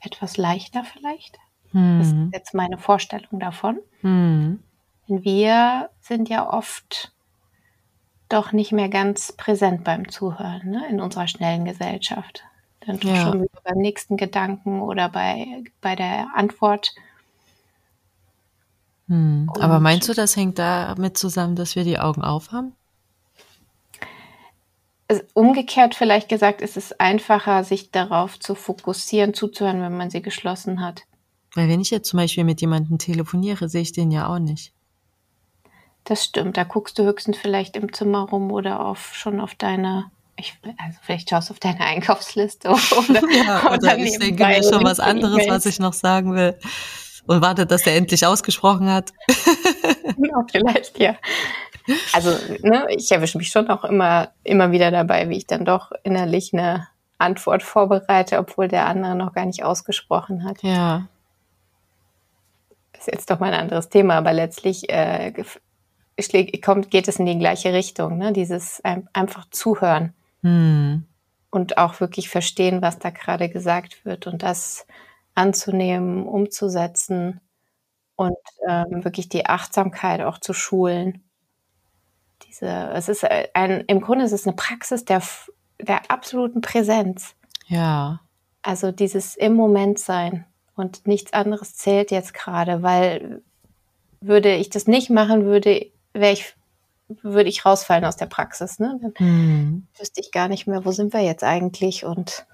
[0.00, 1.38] etwas leichter vielleicht.
[1.72, 2.30] Das ist Hm.
[2.32, 3.78] jetzt meine Vorstellung davon.
[4.00, 4.62] Hm.
[5.08, 7.12] Denn wir sind ja oft
[8.28, 12.42] doch nicht mehr ganz präsent beim Zuhören ne, in unserer schnellen Gesellschaft.
[12.86, 13.16] Dann Ja.
[13.16, 16.94] schon wieder beim nächsten Gedanken oder bei, bei der Antwort.
[19.08, 19.50] Hm.
[19.60, 22.74] Aber meinst du, das hängt damit zusammen, dass wir die Augen aufhaben?
[25.08, 30.20] Also umgekehrt vielleicht gesagt, ist es einfacher, sich darauf zu fokussieren, zuzuhören, wenn man sie
[30.20, 31.04] geschlossen hat.
[31.54, 34.74] Weil wenn ich jetzt zum Beispiel mit jemandem telefoniere, sehe ich den ja auch nicht.
[36.08, 36.56] Das stimmt.
[36.56, 40.98] Da guckst du höchstens vielleicht im Zimmer rum oder auf, schon auf deine, ich, also
[41.02, 45.46] vielleicht schaust du auf deine Einkaufsliste oder, Ja, oder ich denke mir schon was anderes,
[45.48, 46.58] was ich noch sagen will.
[47.26, 49.12] Und warte, dass er endlich ausgesprochen hat.
[50.16, 51.14] Genau, vielleicht, ja.
[52.12, 52.30] Also,
[52.62, 56.52] ne, ich erwische mich schon auch immer, immer wieder dabei, wie ich dann doch innerlich
[56.52, 60.62] eine Antwort vorbereite, obwohl der andere noch gar nicht ausgesprochen hat.
[60.62, 61.06] Ja.
[62.92, 65.32] Das ist jetzt doch mal ein anderes Thema, aber letztlich äh,
[66.62, 68.32] kommt, geht es in die gleiche Richtung, ne?
[68.32, 71.04] Dieses ein, einfach zuhören Hm.
[71.50, 74.86] und auch wirklich verstehen, was da gerade gesagt wird und das
[75.34, 77.40] anzunehmen, umzusetzen
[78.16, 78.36] und
[78.68, 81.24] ähm, wirklich die Achtsamkeit auch zu schulen.
[82.46, 85.22] Diese, es ist ein, im Grunde ist es eine Praxis der,
[85.80, 87.34] der absoluten Präsenz.
[87.66, 88.20] Ja.
[88.62, 90.44] Also dieses im Moment sein
[90.76, 93.42] und nichts anderes zählt jetzt gerade, weil
[94.20, 95.86] würde ich das nicht machen, würde,
[96.20, 96.54] wäre ich,
[97.22, 98.78] würde ich rausfallen aus der Praxis.
[98.78, 98.98] Ne?
[99.02, 99.86] Dann Hm.
[99.98, 102.46] wüsste ich gar nicht mehr, wo sind wir jetzt eigentlich und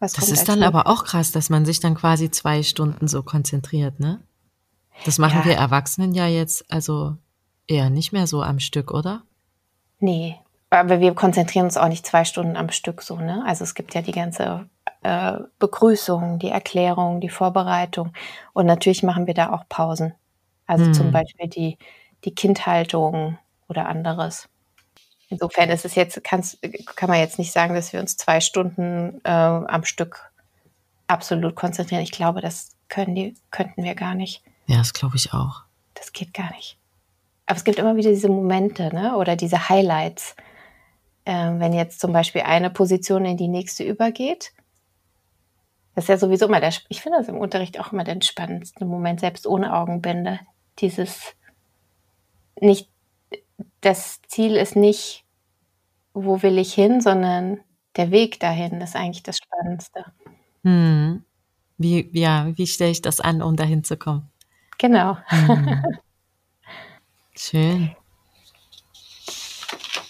[0.00, 3.08] was Das kommt ist dann aber auch krass, dass man sich dann quasi zwei Stunden
[3.08, 4.20] so konzentriert, ne?
[5.04, 5.44] Das machen Ja.
[5.44, 7.16] wir Erwachsenen ja jetzt also
[7.66, 9.22] eher nicht mehr so am Stück, oder?
[10.00, 10.38] Nee,
[10.70, 13.42] aber wir konzentrieren uns auch nicht zwei Stunden am Stück so, ne?
[13.46, 14.68] Also es gibt ja die ganze
[15.02, 18.12] äh, Begrüßung, die Erklärung, die Vorbereitung
[18.52, 20.14] und natürlich machen wir da auch Pausen.
[20.66, 20.92] Also Hm.
[20.94, 21.78] zum Beispiel die,
[22.24, 24.48] die Kindhaltung oder anderes.
[25.28, 26.44] Insofern ist es jetzt, kann
[27.08, 30.30] man jetzt nicht sagen, dass wir uns zwei Stunden äh, am Stück
[31.06, 32.02] absolut konzentrieren.
[32.02, 34.42] Ich glaube, das können die, könnten wir gar nicht.
[34.66, 35.62] Ja, das glaube ich auch.
[35.94, 36.78] Das geht gar nicht.
[37.46, 39.16] Aber es gibt immer wieder diese Momente ne?
[39.16, 40.36] oder diese Highlights.
[41.26, 44.52] Ähm, wenn jetzt zum Beispiel eine Position in die nächste übergeht,
[45.94, 48.84] Das ist ja sowieso immer der, ich finde das im Unterricht auch immer der spannendste
[48.84, 50.40] Moment, selbst ohne Augenbinde.
[50.80, 51.34] Dieses
[52.60, 52.88] nicht,
[53.80, 55.24] das Ziel ist nicht,
[56.12, 57.60] wo will ich hin, sondern
[57.96, 60.04] der Weg dahin ist eigentlich das Spannendste.
[60.62, 61.24] Hm.
[61.76, 64.30] Wie, ja, wie stelle ich das an, um dahin zu kommen?
[64.78, 65.16] Genau.
[65.26, 65.98] Hm.
[67.36, 67.96] Schön.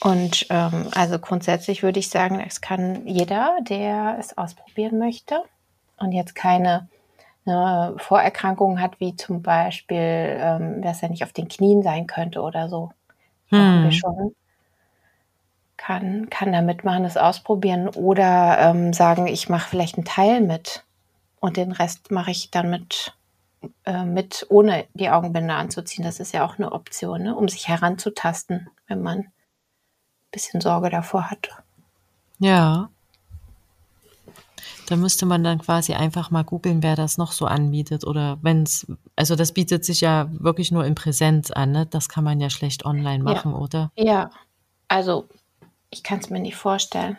[0.01, 5.43] Und ähm, also grundsätzlich würde ich sagen, es kann jeder, der es ausprobieren möchte
[5.97, 6.89] und jetzt keine
[7.47, 12.41] eine Vorerkrankung hat, wie zum Beispiel, ähm, dass er nicht auf den Knien sein könnte
[12.41, 12.93] oder so.
[13.49, 13.91] Hm.
[13.93, 14.35] Schon.
[15.77, 20.85] Kann, kann da mitmachen, das ausprobieren oder ähm, sagen, ich mache vielleicht einen Teil mit
[21.41, 23.15] und den Rest mache ich dann mit,
[23.85, 26.05] äh, mit, ohne die Augenbinde anzuziehen.
[26.05, 27.37] Das ist ja auch eine Option, ne?
[27.37, 29.27] um sich heranzutasten, wenn man
[30.35, 31.49] bisschen Sorge davor hat.
[32.39, 32.91] Ja.
[34.87, 38.05] Da müsste man dann quasi einfach mal googeln, wer das noch so anbietet.
[38.05, 41.87] Oder wenn es, also das bietet sich ja wirklich nur in Präsenz an, ne?
[41.87, 43.59] Das kann man ja schlecht online machen, ja.
[43.59, 43.93] oder?
[43.97, 44.31] Ja,
[44.89, 45.29] also
[45.91, 47.17] ich kann es mir nicht vorstellen.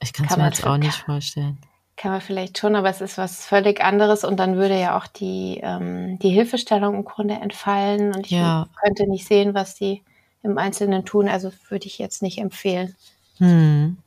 [0.00, 1.58] Ich kann es mir jetzt auch nicht vorstellen.
[1.96, 5.06] Kann man vielleicht schon, aber es ist was völlig anderes und dann würde ja auch
[5.06, 8.66] die, ähm, die Hilfestellung im Grunde entfallen und ich ja.
[8.82, 10.02] könnte nicht sehen, was die
[10.42, 11.28] im Einzelnen tun.
[11.28, 12.96] Also würde ich jetzt nicht empfehlen.
[13.38, 13.98] Hm.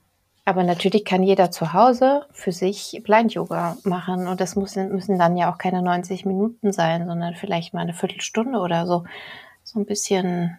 [0.45, 4.27] Aber natürlich kann jeder zu Hause für sich Blind-Yoga machen.
[4.27, 7.93] Und das müssen, müssen dann ja auch keine 90 Minuten sein, sondern vielleicht mal eine
[7.93, 9.05] Viertelstunde oder so.
[9.63, 10.58] So ein bisschen.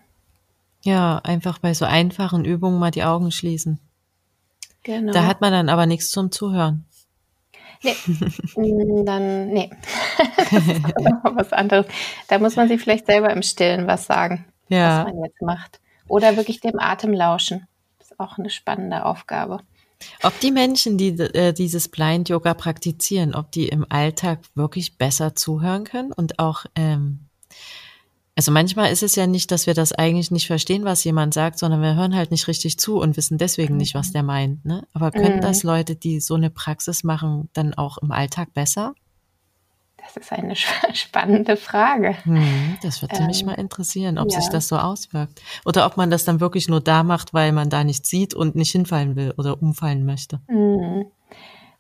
[0.83, 3.79] Ja, einfach bei so einfachen Übungen mal die Augen schließen.
[4.83, 5.13] Genau.
[5.13, 6.85] Da hat man dann aber nichts zum Zuhören.
[7.83, 7.95] Nee,
[9.05, 9.71] dann, nee.
[10.51, 10.83] das ist
[11.23, 11.87] was anderes.
[12.29, 15.05] Da muss man sich vielleicht selber im Stillen was sagen ja.
[15.05, 15.81] was man jetzt macht.
[16.09, 17.67] Oder wirklich dem Atem lauschen.
[17.99, 19.61] Das ist auch eine spannende Aufgabe.
[20.23, 25.35] Ob die Menschen, die äh, dieses Blind Yoga praktizieren, ob die im Alltag wirklich besser
[25.35, 27.21] zuhören können und auch, ähm,
[28.35, 31.59] also manchmal ist es ja nicht, dass wir das eigentlich nicht verstehen, was jemand sagt,
[31.59, 34.13] sondern wir hören halt nicht richtig zu und wissen deswegen nicht, was mhm.
[34.13, 34.65] der meint.
[34.67, 34.87] Ne?
[34.93, 35.41] Aber können mhm.
[35.43, 38.95] das Leute, die so eine Praxis machen, dann auch im Alltag besser?
[40.07, 40.55] Das ist eine
[40.95, 42.17] spannende Frage.
[42.25, 44.41] Hm, das würde ähm, mich mal interessieren, ob ja.
[44.41, 45.43] sich das so auswirkt.
[45.65, 48.55] Oder ob man das dann wirklich nur da macht, weil man da nichts sieht und
[48.55, 50.41] nicht hinfallen will oder umfallen möchte.
[50.49, 51.07] Mhm.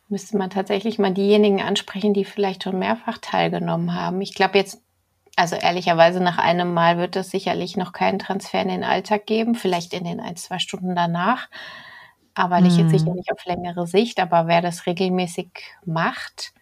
[0.09, 4.21] Müsste man tatsächlich mal diejenigen ansprechen, die vielleicht schon mehrfach teilgenommen haben.
[4.21, 4.81] Ich glaube jetzt,
[5.37, 9.55] also ehrlicherweise nach einem Mal wird es sicherlich noch keinen Transfer in den Alltag geben,
[9.55, 11.49] vielleicht in den ein, zwei Stunden danach.
[12.35, 14.21] Aber nicht jetzt sicher nicht auf längere Sicht.
[14.21, 15.49] Aber wer das regelmäßig
[15.87, 16.53] macht,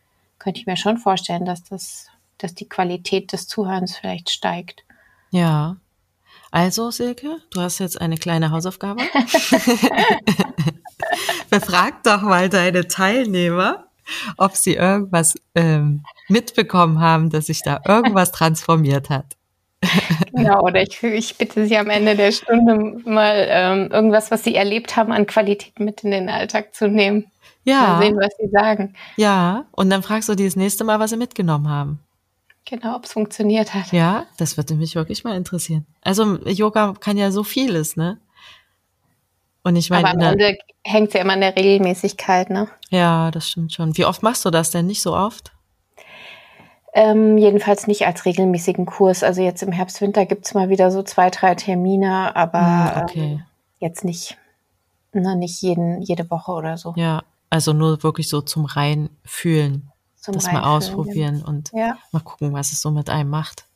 [0.44, 4.85] könnte ich mir schon vorstellen, dass das, dass die Qualität des Zuhörens vielleicht steigt.
[5.30, 5.78] Ja.
[6.50, 9.02] Also, Silke, du hast jetzt eine kleine Hausaufgabe.
[11.50, 13.87] Befrag doch mal deine Teilnehmer,
[14.37, 19.37] ob sie irgendwas ähm, mitbekommen haben, dass sich da irgendwas transformiert hat.
[20.33, 24.54] genau, oder ich, ich bitte Sie am Ende der Stunde mal ähm, irgendwas, was Sie
[24.54, 27.30] erlebt haben, an Qualität mit in den Alltag zu nehmen.
[27.64, 27.81] Ja.
[27.81, 28.94] Mal sehen, was sie sagen.
[29.16, 31.98] Ja, und dann fragst du die das nächste Mal, was sie mitgenommen haben.
[32.66, 33.92] Genau, ob es funktioniert hat.
[33.92, 35.87] Ja, das würde mich wirklich mal interessieren.
[36.03, 38.18] Also Yoga kann ja so vieles, ne?
[39.62, 42.68] Und ich meine, aber am Ende hängt es ja immer an der Regelmäßigkeit, ne?
[42.90, 43.96] Ja, das stimmt schon.
[43.96, 44.87] Wie oft machst du das denn?
[44.87, 45.53] Nicht so oft?
[46.94, 49.22] Ähm, jedenfalls nicht als regelmäßigen Kurs.
[49.22, 53.03] Also jetzt im Herbst, Winter gibt es mal wieder so zwei, drei Termine, aber hm,
[53.03, 53.20] okay.
[53.20, 53.42] ähm,
[53.79, 54.38] jetzt nicht,
[55.12, 56.94] na, nicht jeden, jede Woche oder so.
[56.96, 57.22] Ja,
[57.55, 59.93] also nur wirklich so zum Reinfühlen.
[60.17, 61.97] Zum das mal ausprobieren und ja.
[62.11, 63.67] mal gucken, was es so mit einem macht.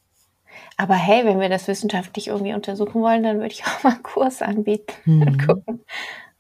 [0.77, 4.03] Aber hey, wenn wir das wissenschaftlich irgendwie untersuchen wollen, dann würde ich auch mal einen
[4.03, 5.23] Kurs anbieten mhm.
[5.23, 5.81] und gucken,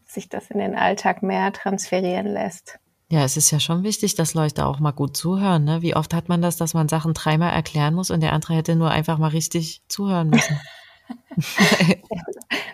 [0.02, 2.80] ob sich das in den Alltag mehr transferieren lässt.
[3.08, 5.64] Ja, es ist ja schon wichtig, dass Leute auch mal gut zuhören.
[5.64, 5.80] Ne?
[5.80, 8.74] Wie oft hat man das, dass man Sachen dreimal erklären muss und der andere hätte
[8.74, 10.58] nur einfach mal richtig zuhören müssen?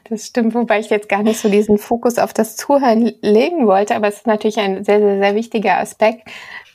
[0.08, 3.94] das stimmt, wobei ich jetzt gar nicht so diesen Fokus auf das Zuhören legen wollte,
[3.94, 6.28] aber es ist natürlich ein sehr, sehr, sehr wichtiger Aspekt.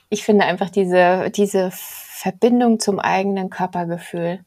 [0.09, 4.39] Ich finde einfach diese, diese Verbindung zum eigenen Körpergefühl,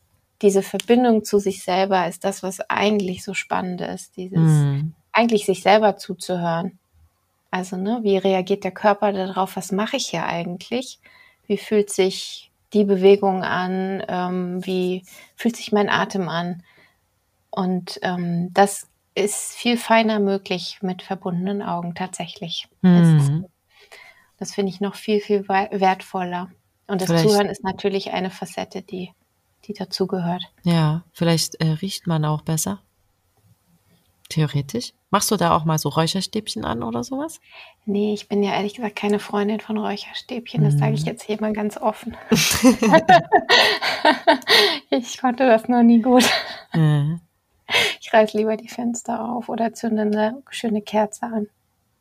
[0.43, 4.93] diese Verbindung zu sich selber ist das, was eigentlich so spannend ist, dieses mm.
[5.13, 6.79] eigentlich sich selber zuzuhören.
[7.53, 9.57] Also, ne, wie reagiert der Körper darauf?
[9.57, 10.99] Was mache ich hier eigentlich?
[11.47, 14.03] Wie fühlt sich die Bewegung an?
[14.09, 15.05] Ähm, wie
[15.37, 16.63] fühlt sich mein Atem an?
[17.53, 22.67] Und ähm, das ist viel feiner möglich mit verbundenen Augen tatsächlich.
[22.81, 23.19] Mhm.
[23.19, 23.31] Das,
[24.39, 26.51] das finde ich noch viel, viel wertvoller.
[26.87, 29.13] Und das vielleicht, Zuhören ist natürlich eine Facette, die,
[29.67, 30.43] die dazugehört.
[30.63, 32.81] Ja, vielleicht äh, riecht man auch besser.
[34.31, 34.95] Theoretisch.
[35.11, 37.39] Machst du da auch mal so Räucherstäbchen an oder sowas?
[37.85, 40.65] Nee, ich bin ja ehrlich gesagt keine Freundin von Räucherstäbchen.
[40.65, 41.09] Das sage ich mhm.
[41.09, 42.17] jetzt hier mal ganz offen.
[44.91, 46.25] ich konnte das noch nie gut.
[46.73, 47.19] Ja.
[48.01, 51.49] Ich reiß lieber die Fenster auf oder zünde eine schöne Kerze an.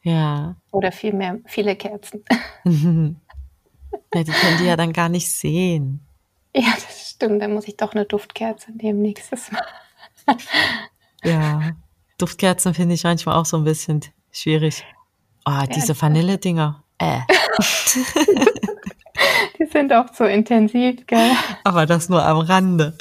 [0.04, 0.56] Ja.
[0.72, 2.24] Oder vielmehr viele Kerzen.
[2.66, 6.02] ja, die können die ja dann gar nicht sehen.
[6.56, 7.42] Ja, das stimmt.
[7.42, 9.66] Dann muss ich doch eine Duftkerze nehmen nächstes Mal.
[11.24, 11.72] ja,
[12.18, 14.84] Duftkerzen finde ich manchmal auch so ein bisschen schwierig.
[15.46, 16.84] Oh, ja, diese Vanilledinger.
[16.98, 17.20] Äh.
[19.60, 21.32] die sind auch so intensiv, gell?
[21.64, 22.98] Aber das nur am Rande.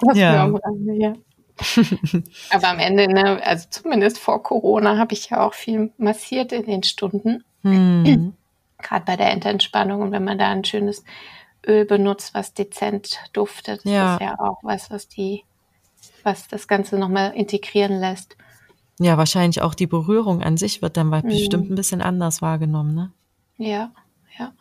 [0.00, 0.32] Das ja.
[0.32, 1.12] nur am Rande, ja.
[2.50, 6.64] Aber am Ende, ne, also zumindest vor Corona, habe ich ja auch viel massiert in
[6.64, 7.44] den Stunden.
[7.62, 8.34] Hm.
[8.78, 10.02] Gerade bei der Endentspannung.
[10.02, 11.04] Und wenn man da ein schönes
[11.66, 14.14] Öl benutzt, was dezent duftet, ja.
[14.14, 15.44] ist ja auch was, was die,
[16.22, 18.36] was das Ganze nochmal integrieren lässt.
[19.00, 21.22] Ja, wahrscheinlich auch die Berührung an sich wird dann mhm.
[21.22, 23.12] bestimmt ein bisschen anders wahrgenommen, ne?
[23.56, 23.92] Ja,
[24.38, 24.52] ja.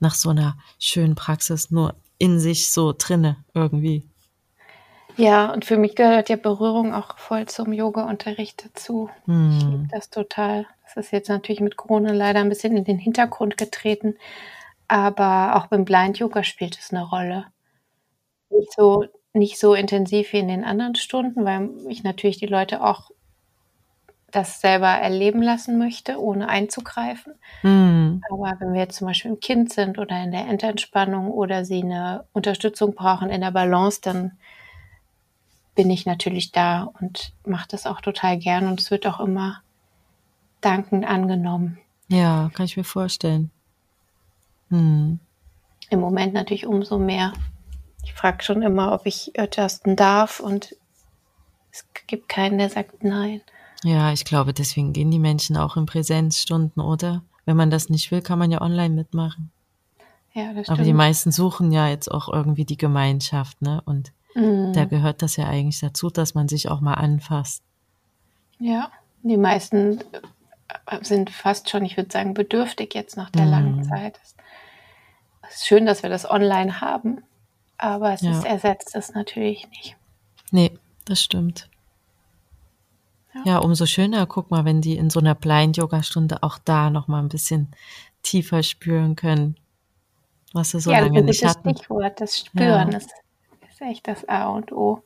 [0.00, 4.04] Nach so einer schönen Praxis, nur in sich so drinne irgendwie.
[5.16, 9.10] Ja, und für mich gehört ja Berührung auch voll zum Yoga-Unterricht dazu.
[9.26, 9.58] Hm.
[9.58, 10.66] Ich liebe das total.
[10.84, 14.16] Das ist jetzt natürlich mit Corona leider ein bisschen in den Hintergrund getreten,
[14.88, 17.46] aber auch beim Blind Yoga spielt es eine Rolle.
[18.50, 22.82] Nicht so, nicht so intensiv wie in den anderen Stunden, weil ich natürlich die Leute
[22.82, 23.10] auch
[24.30, 27.34] das selber erleben lassen möchte, ohne einzugreifen.
[27.62, 28.22] Mhm.
[28.30, 31.82] Aber wenn wir jetzt zum Beispiel im Kind sind oder in der Endentspannung oder sie
[31.82, 34.38] eine Unterstützung brauchen in der Balance, dann
[35.74, 39.62] bin ich natürlich da und mache das auch total gern und es wird auch immer
[40.60, 41.78] dankend angenommen.
[42.08, 43.50] Ja, kann ich mir vorstellen.
[44.68, 45.18] Hm.
[45.90, 47.32] Im Moment natürlich umso mehr.
[48.04, 50.76] Ich frage schon immer, ob ich adjusten darf und
[51.70, 53.40] es gibt keinen, der sagt nein.
[53.84, 57.22] Ja, ich glaube, deswegen gehen die Menschen auch in Präsenzstunden, oder?
[57.44, 59.50] Wenn man das nicht will, kann man ja online mitmachen.
[60.34, 60.70] Ja, das stimmt.
[60.70, 63.82] Aber die meisten suchen ja jetzt auch irgendwie die Gemeinschaft, ne?
[63.84, 64.72] Und Mhm.
[64.72, 67.62] Da gehört das ja eigentlich dazu, dass man sich auch mal anfasst.
[68.58, 68.90] Ja,
[69.22, 70.00] die meisten
[70.86, 73.50] äh, sind fast schon, ich würde sagen, bedürftig jetzt nach der mhm.
[73.50, 74.18] langen Zeit.
[75.42, 77.22] Es ist schön, dass wir das online haben,
[77.76, 78.30] aber es ja.
[78.32, 79.96] ist, ersetzt es natürlich nicht.
[80.50, 80.72] Nee,
[81.04, 81.68] das stimmt.
[83.34, 83.42] Ja.
[83.44, 87.30] ja, umso schöner, guck mal, wenn die in so einer Blind-Yoga-Stunde auch da nochmal ein
[87.30, 87.68] bisschen
[88.22, 89.56] tiefer spüren können,
[90.52, 91.68] was sie so ja, lange nicht hatten.
[91.68, 92.98] Ja, das Stichwort, das Spüren ja.
[92.98, 93.10] ist
[93.82, 95.02] echt das A und O.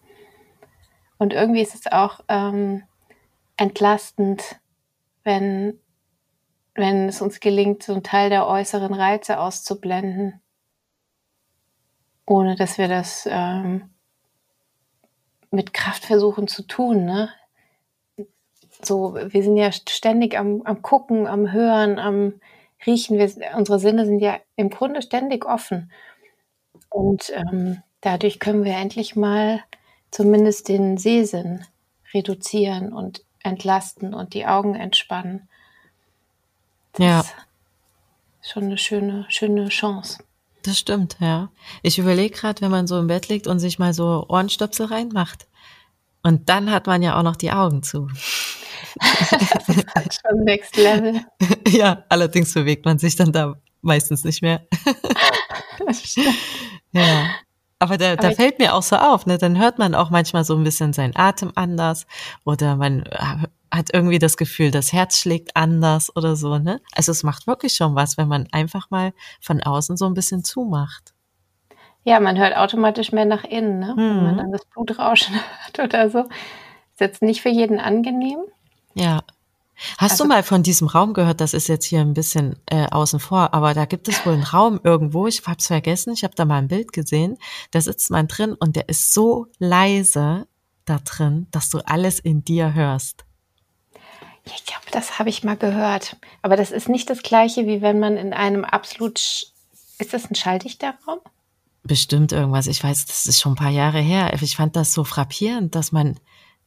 [1.19, 2.83] Und irgendwie ist es auch ähm,
[3.57, 4.61] entlastend,
[5.25, 5.81] wenn,
[6.75, 10.41] wenn es uns gelingt, so einen Teil der äußeren Reize auszublenden,
[12.27, 13.91] ohne dass wir das ähm,
[15.51, 17.05] mit Kraft versuchen zu tun.
[17.05, 17.31] Ne?
[18.83, 22.41] So, wir sind ja ständig am, am Gucken, am Hören, am
[22.85, 23.17] Riechen.
[23.19, 25.91] Wir, unsere Sinne sind ja im Grunde ständig offen.
[26.91, 29.64] Und ähm, Dadurch können wir endlich mal
[30.12, 31.64] zumindest den Sehsinn
[32.14, 35.49] reduzieren und entlasten und die Augen entspannen.
[36.92, 37.21] Das ja.
[38.40, 40.23] ist schon eine schöne, schöne Chance.
[40.62, 41.51] Das stimmt, ja.
[41.83, 45.49] Ich überlege gerade, wenn man so im Bett liegt und sich mal so Ohrenstöpsel reinmacht.
[46.23, 48.07] Und dann hat man ja auch noch die Augen zu.
[49.01, 51.23] das ist halt schon Next Level.
[51.71, 54.64] Ja, allerdings bewegt man sich dann da meistens nicht mehr.
[56.92, 57.31] ja.
[57.79, 59.37] Aber da, da fällt mir auch so auf, ne?
[59.37, 62.07] Dann hört man auch manchmal so ein bisschen seinen Atem anders
[62.45, 63.05] oder man
[63.71, 66.81] hat irgendwie das Gefühl, das Herz schlägt anders oder so, ne?
[66.93, 70.43] Also es macht wirklich schon was, wenn man einfach mal von außen so ein bisschen
[70.43, 71.12] zumacht.
[72.05, 73.93] Ja, man hört automatisch mehr nach innen, ne?
[73.95, 73.99] Mhm.
[73.99, 74.39] Wenn man mhm.
[74.39, 75.35] dann das Blutrauschen
[75.75, 76.21] hört oder so.
[76.21, 78.39] Ist jetzt nicht für jeden angenehm.
[78.95, 79.23] Ja.
[79.99, 81.41] Hast also, du mal von diesem Raum gehört?
[81.41, 84.43] Das ist jetzt hier ein bisschen äh, außen vor, aber da gibt es wohl einen
[84.43, 85.27] Raum irgendwo.
[85.27, 86.12] Ich habe es vergessen.
[86.12, 87.39] Ich habe da mal ein Bild gesehen.
[87.71, 90.47] Da sitzt man drin und der ist so leise
[90.87, 93.25] da drin, dass du alles in dir hörst.
[94.45, 96.17] Ich glaube, das habe ich mal gehört.
[96.43, 99.19] Aber das ist nicht das gleiche, wie wenn man in einem absolut.
[99.99, 101.21] Ist das ein schalldichter Raum?
[101.83, 102.67] Bestimmt irgendwas.
[102.67, 104.33] Ich weiß, das ist schon ein paar Jahre her.
[104.40, 106.21] Ich fand das so frappierend, dass man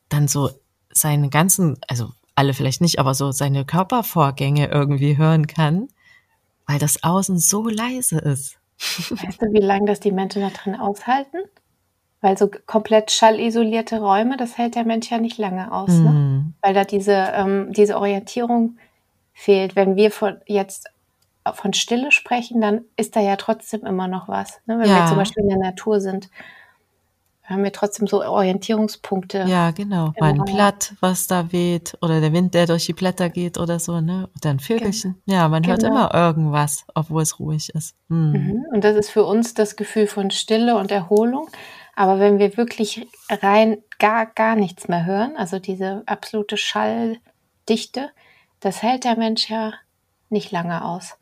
[0.10, 0.50] dann so
[0.92, 5.90] seine ganzen, also alle vielleicht nicht, aber so seine Körpervorgänge irgendwie hören kann,
[6.66, 8.58] weil das Außen so leise ist.
[8.80, 11.38] Weißt du, wie lange das die Menschen da drin aushalten?
[12.22, 16.10] Weil so komplett schallisolierte Räume, das hält der Mensch ja nicht lange aus, ne?
[16.10, 16.54] Mhm.
[16.62, 18.78] weil da diese, ähm, diese Orientierung
[19.34, 19.76] fehlt.
[19.76, 20.88] Wenn wir von jetzt
[21.54, 24.62] von Stille sprechen, dann ist da ja trotzdem immer noch was.
[24.66, 24.80] Ne?
[24.80, 25.02] Wenn ja.
[25.02, 26.30] wir zum Beispiel in der Natur sind.
[27.50, 29.46] Haben wir trotzdem so Orientierungspunkte.
[29.48, 30.14] Ja, genau.
[30.20, 33.80] Mal ein Blatt, was da weht oder der Wind, der durch die Blätter geht oder
[33.80, 34.30] so, ne?
[34.38, 35.22] Oder ein Vögelchen.
[35.26, 35.38] Genau.
[35.38, 35.92] Ja, man hört genau.
[35.92, 37.96] immer irgendwas, obwohl es ruhig ist.
[38.08, 38.66] Mhm.
[38.72, 41.50] Und das ist für uns das Gefühl von Stille und Erholung.
[41.96, 48.10] Aber wenn wir wirklich rein gar, gar nichts mehr hören, also diese absolute Schalldichte,
[48.60, 49.74] das hält der Mensch ja
[50.30, 51.18] nicht lange aus.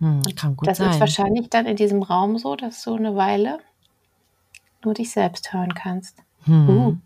[0.00, 0.90] Hm, kann gut das sein.
[0.90, 3.58] ist wahrscheinlich dann in diesem Raum so, dass du eine Weile
[4.84, 6.22] nur dich selbst hören kannst.
[6.44, 6.68] Hm.
[6.68, 6.96] Uh.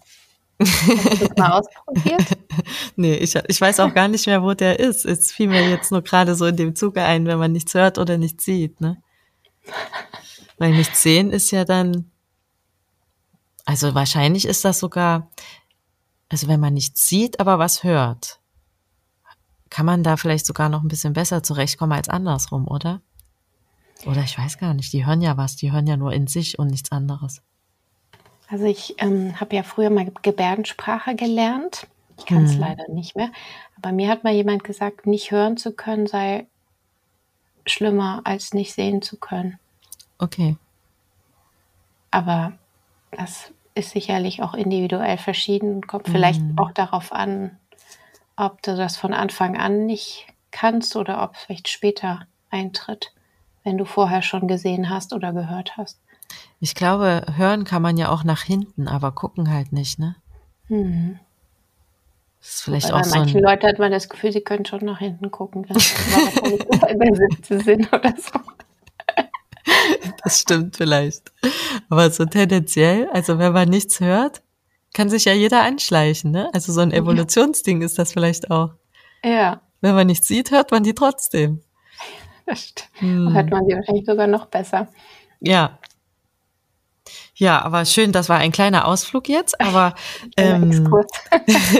[0.60, 2.38] Hast du das mal ausprobiert?
[2.96, 5.04] nee, ich, ich weiß auch gar nicht mehr, wo der ist.
[5.04, 7.98] Es fiel mir jetzt nur gerade so in dem Zuge ein, wenn man nichts hört
[7.98, 8.80] oder nichts sieht.
[8.80, 9.00] Ne?
[10.58, 12.10] Weil nichts sehen ist ja dann,
[13.64, 15.30] also wahrscheinlich ist das sogar,
[16.28, 18.40] also wenn man nichts sieht, aber was hört,
[19.70, 23.00] kann man da vielleicht sogar noch ein bisschen besser zurechtkommen als andersrum, oder?
[24.06, 26.58] Oder ich weiß gar nicht, die hören ja was, die hören ja nur in sich
[26.58, 27.42] und nichts anderes.
[28.48, 31.86] Also ich ähm, habe ja früher mal Gebärdensprache gelernt.
[32.16, 32.60] Ich kann es hm.
[32.60, 33.30] leider nicht mehr.
[33.76, 36.46] Aber mir hat mal jemand gesagt, nicht hören zu können sei
[37.66, 39.58] schlimmer als nicht sehen zu können.
[40.18, 40.56] Okay.
[42.10, 42.54] Aber
[43.10, 46.58] das ist sicherlich auch individuell verschieden und kommt vielleicht hm.
[46.58, 47.56] auch darauf an,
[48.36, 53.12] ob du das von Anfang an nicht kannst oder ob es vielleicht später eintritt,
[53.62, 56.00] wenn du vorher schon gesehen hast oder gehört hast.
[56.60, 60.16] Ich glaube, hören kann man ja auch nach hinten, aber gucken halt nicht, ne?
[60.68, 61.18] Mhm.
[62.40, 64.64] Das ist vielleicht Weil auch bei manchen so Leuten hat man das Gefühl, sie können
[64.64, 68.40] schon nach hinten gucken, wenn sie sind oder so.
[70.24, 71.30] Das stimmt vielleicht.
[71.90, 74.42] Aber so tendenziell, also wenn man nichts hört,
[74.94, 76.50] kann sich ja jeder anschleichen, ne?
[76.54, 78.70] Also so ein Evolutionsding ist das vielleicht auch.
[79.22, 79.60] Ja.
[79.80, 81.60] Wenn man nichts sieht, hört man die trotzdem.
[82.46, 82.90] Das stimmt.
[82.94, 83.34] Hm.
[83.34, 84.88] Hört man die wahrscheinlich sogar noch besser.
[85.40, 85.78] Ja,
[87.38, 89.94] ja, aber schön, das war ein kleiner Ausflug jetzt, aber
[90.36, 90.92] ähm,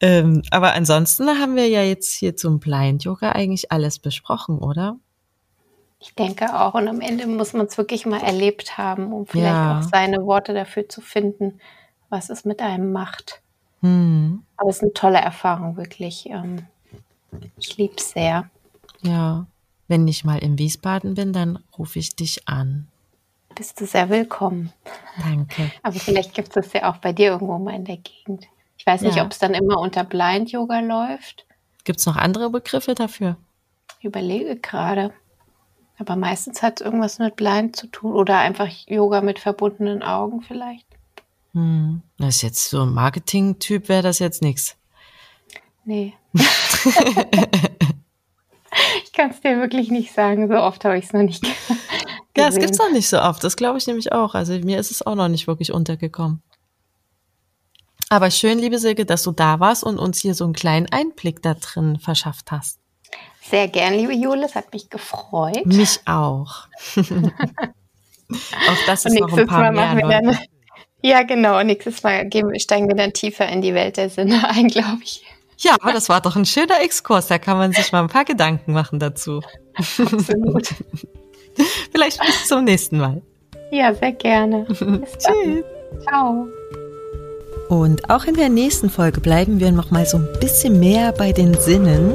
[0.00, 4.98] ähm, aber ansonsten haben wir ja jetzt hier zum Blind Yoga eigentlich alles besprochen, oder?
[6.00, 6.74] Ich denke auch.
[6.74, 9.78] Und am Ende muss man es wirklich mal erlebt haben, um vielleicht ja.
[9.78, 11.60] auch seine Worte dafür zu finden,
[12.10, 13.40] was es mit einem macht.
[13.80, 14.42] Hm.
[14.58, 16.28] Aber es ist eine tolle Erfahrung, wirklich.
[16.28, 16.66] Ähm,
[17.56, 18.50] ich liebe es sehr.
[19.00, 19.46] Ja,
[19.88, 22.88] wenn ich mal in Wiesbaden bin, dann rufe ich dich an
[23.54, 24.72] bist du sehr willkommen.
[25.22, 25.70] Danke.
[25.82, 28.46] Aber vielleicht gibt es ja auch bei dir irgendwo mal in der Gegend.
[28.76, 29.24] Ich weiß nicht, ja.
[29.24, 31.46] ob es dann immer unter Blind Yoga läuft.
[31.84, 33.36] Gibt es noch andere Begriffe dafür?
[33.98, 35.12] Ich überlege gerade.
[35.98, 40.42] Aber meistens hat es irgendwas mit Blind zu tun oder einfach Yoga mit verbundenen Augen
[40.42, 40.86] vielleicht.
[41.52, 42.02] Hm.
[42.18, 44.76] Das ist jetzt so ein Marketing-Typ, wäre das jetzt nichts.
[45.84, 46.14] Nee.
[49.04, 50.48] ich kann es dir wirklich nicht sagen.
[50.48, 51.46] So oft habe ich es noch nicht
[52.42, 53.42] ja, es gibt's noch nicht so oft.
[53.42, 54.34] Das glaube ich nämlich auch.
[54.34, 56.42] Also mir ist es auch noch nicht wirklich untergekommen.
[58.08, 61.40] Aber schön, liebe Silke, dass du da warst und uns hier so einen kleinen Einblick
[61.42, 62.78] da drin verschafft hast.
[63.40, 65.64] Sehr gern, liebe Jule, es hat mich gefreut.
[65.64, 66.68] Mich auch.
[66.96, 70.20] auch das ist noch ein paar Mal mehr.
[70.20, 70.38] Dann,
[71.02, 71.62] ja, genau.
[71.62, 75.24] Nächstes Mal gehen, steigen wir dann tiefer in die Welt der Sinne ein, glaube ich.
[75.58, 77.28] Ja, aber das war doch ein schöner Exkurs.
[77.28, 79.40] Da kann man sich mal ein paar Gedanken machen dazu.
[79.74, 80.68] Absolut.
[81.92, 83.22] Vielleicht bis zum nächsten Mal.
[83.70, 84.66] Ja, sehr gerne.
[84.70, 85.64] Tschüss.
[86.06, 86.46] Ciao.
[87.68, 91.32] Und auch in der nächsten Folge bleiben wir noch mal so ein bisschen mehr bei
[91.32, 92.14] den Sinnen.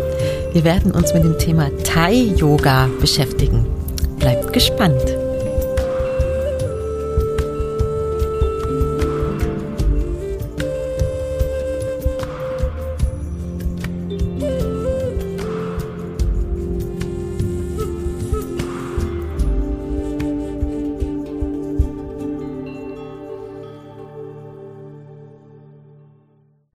[0.53, 1.37] Wir werden uns mit dem
[1.83, 3.65] Thai Yoga beschäftigen.
[4.19, 5.17] Bleibt gespannt.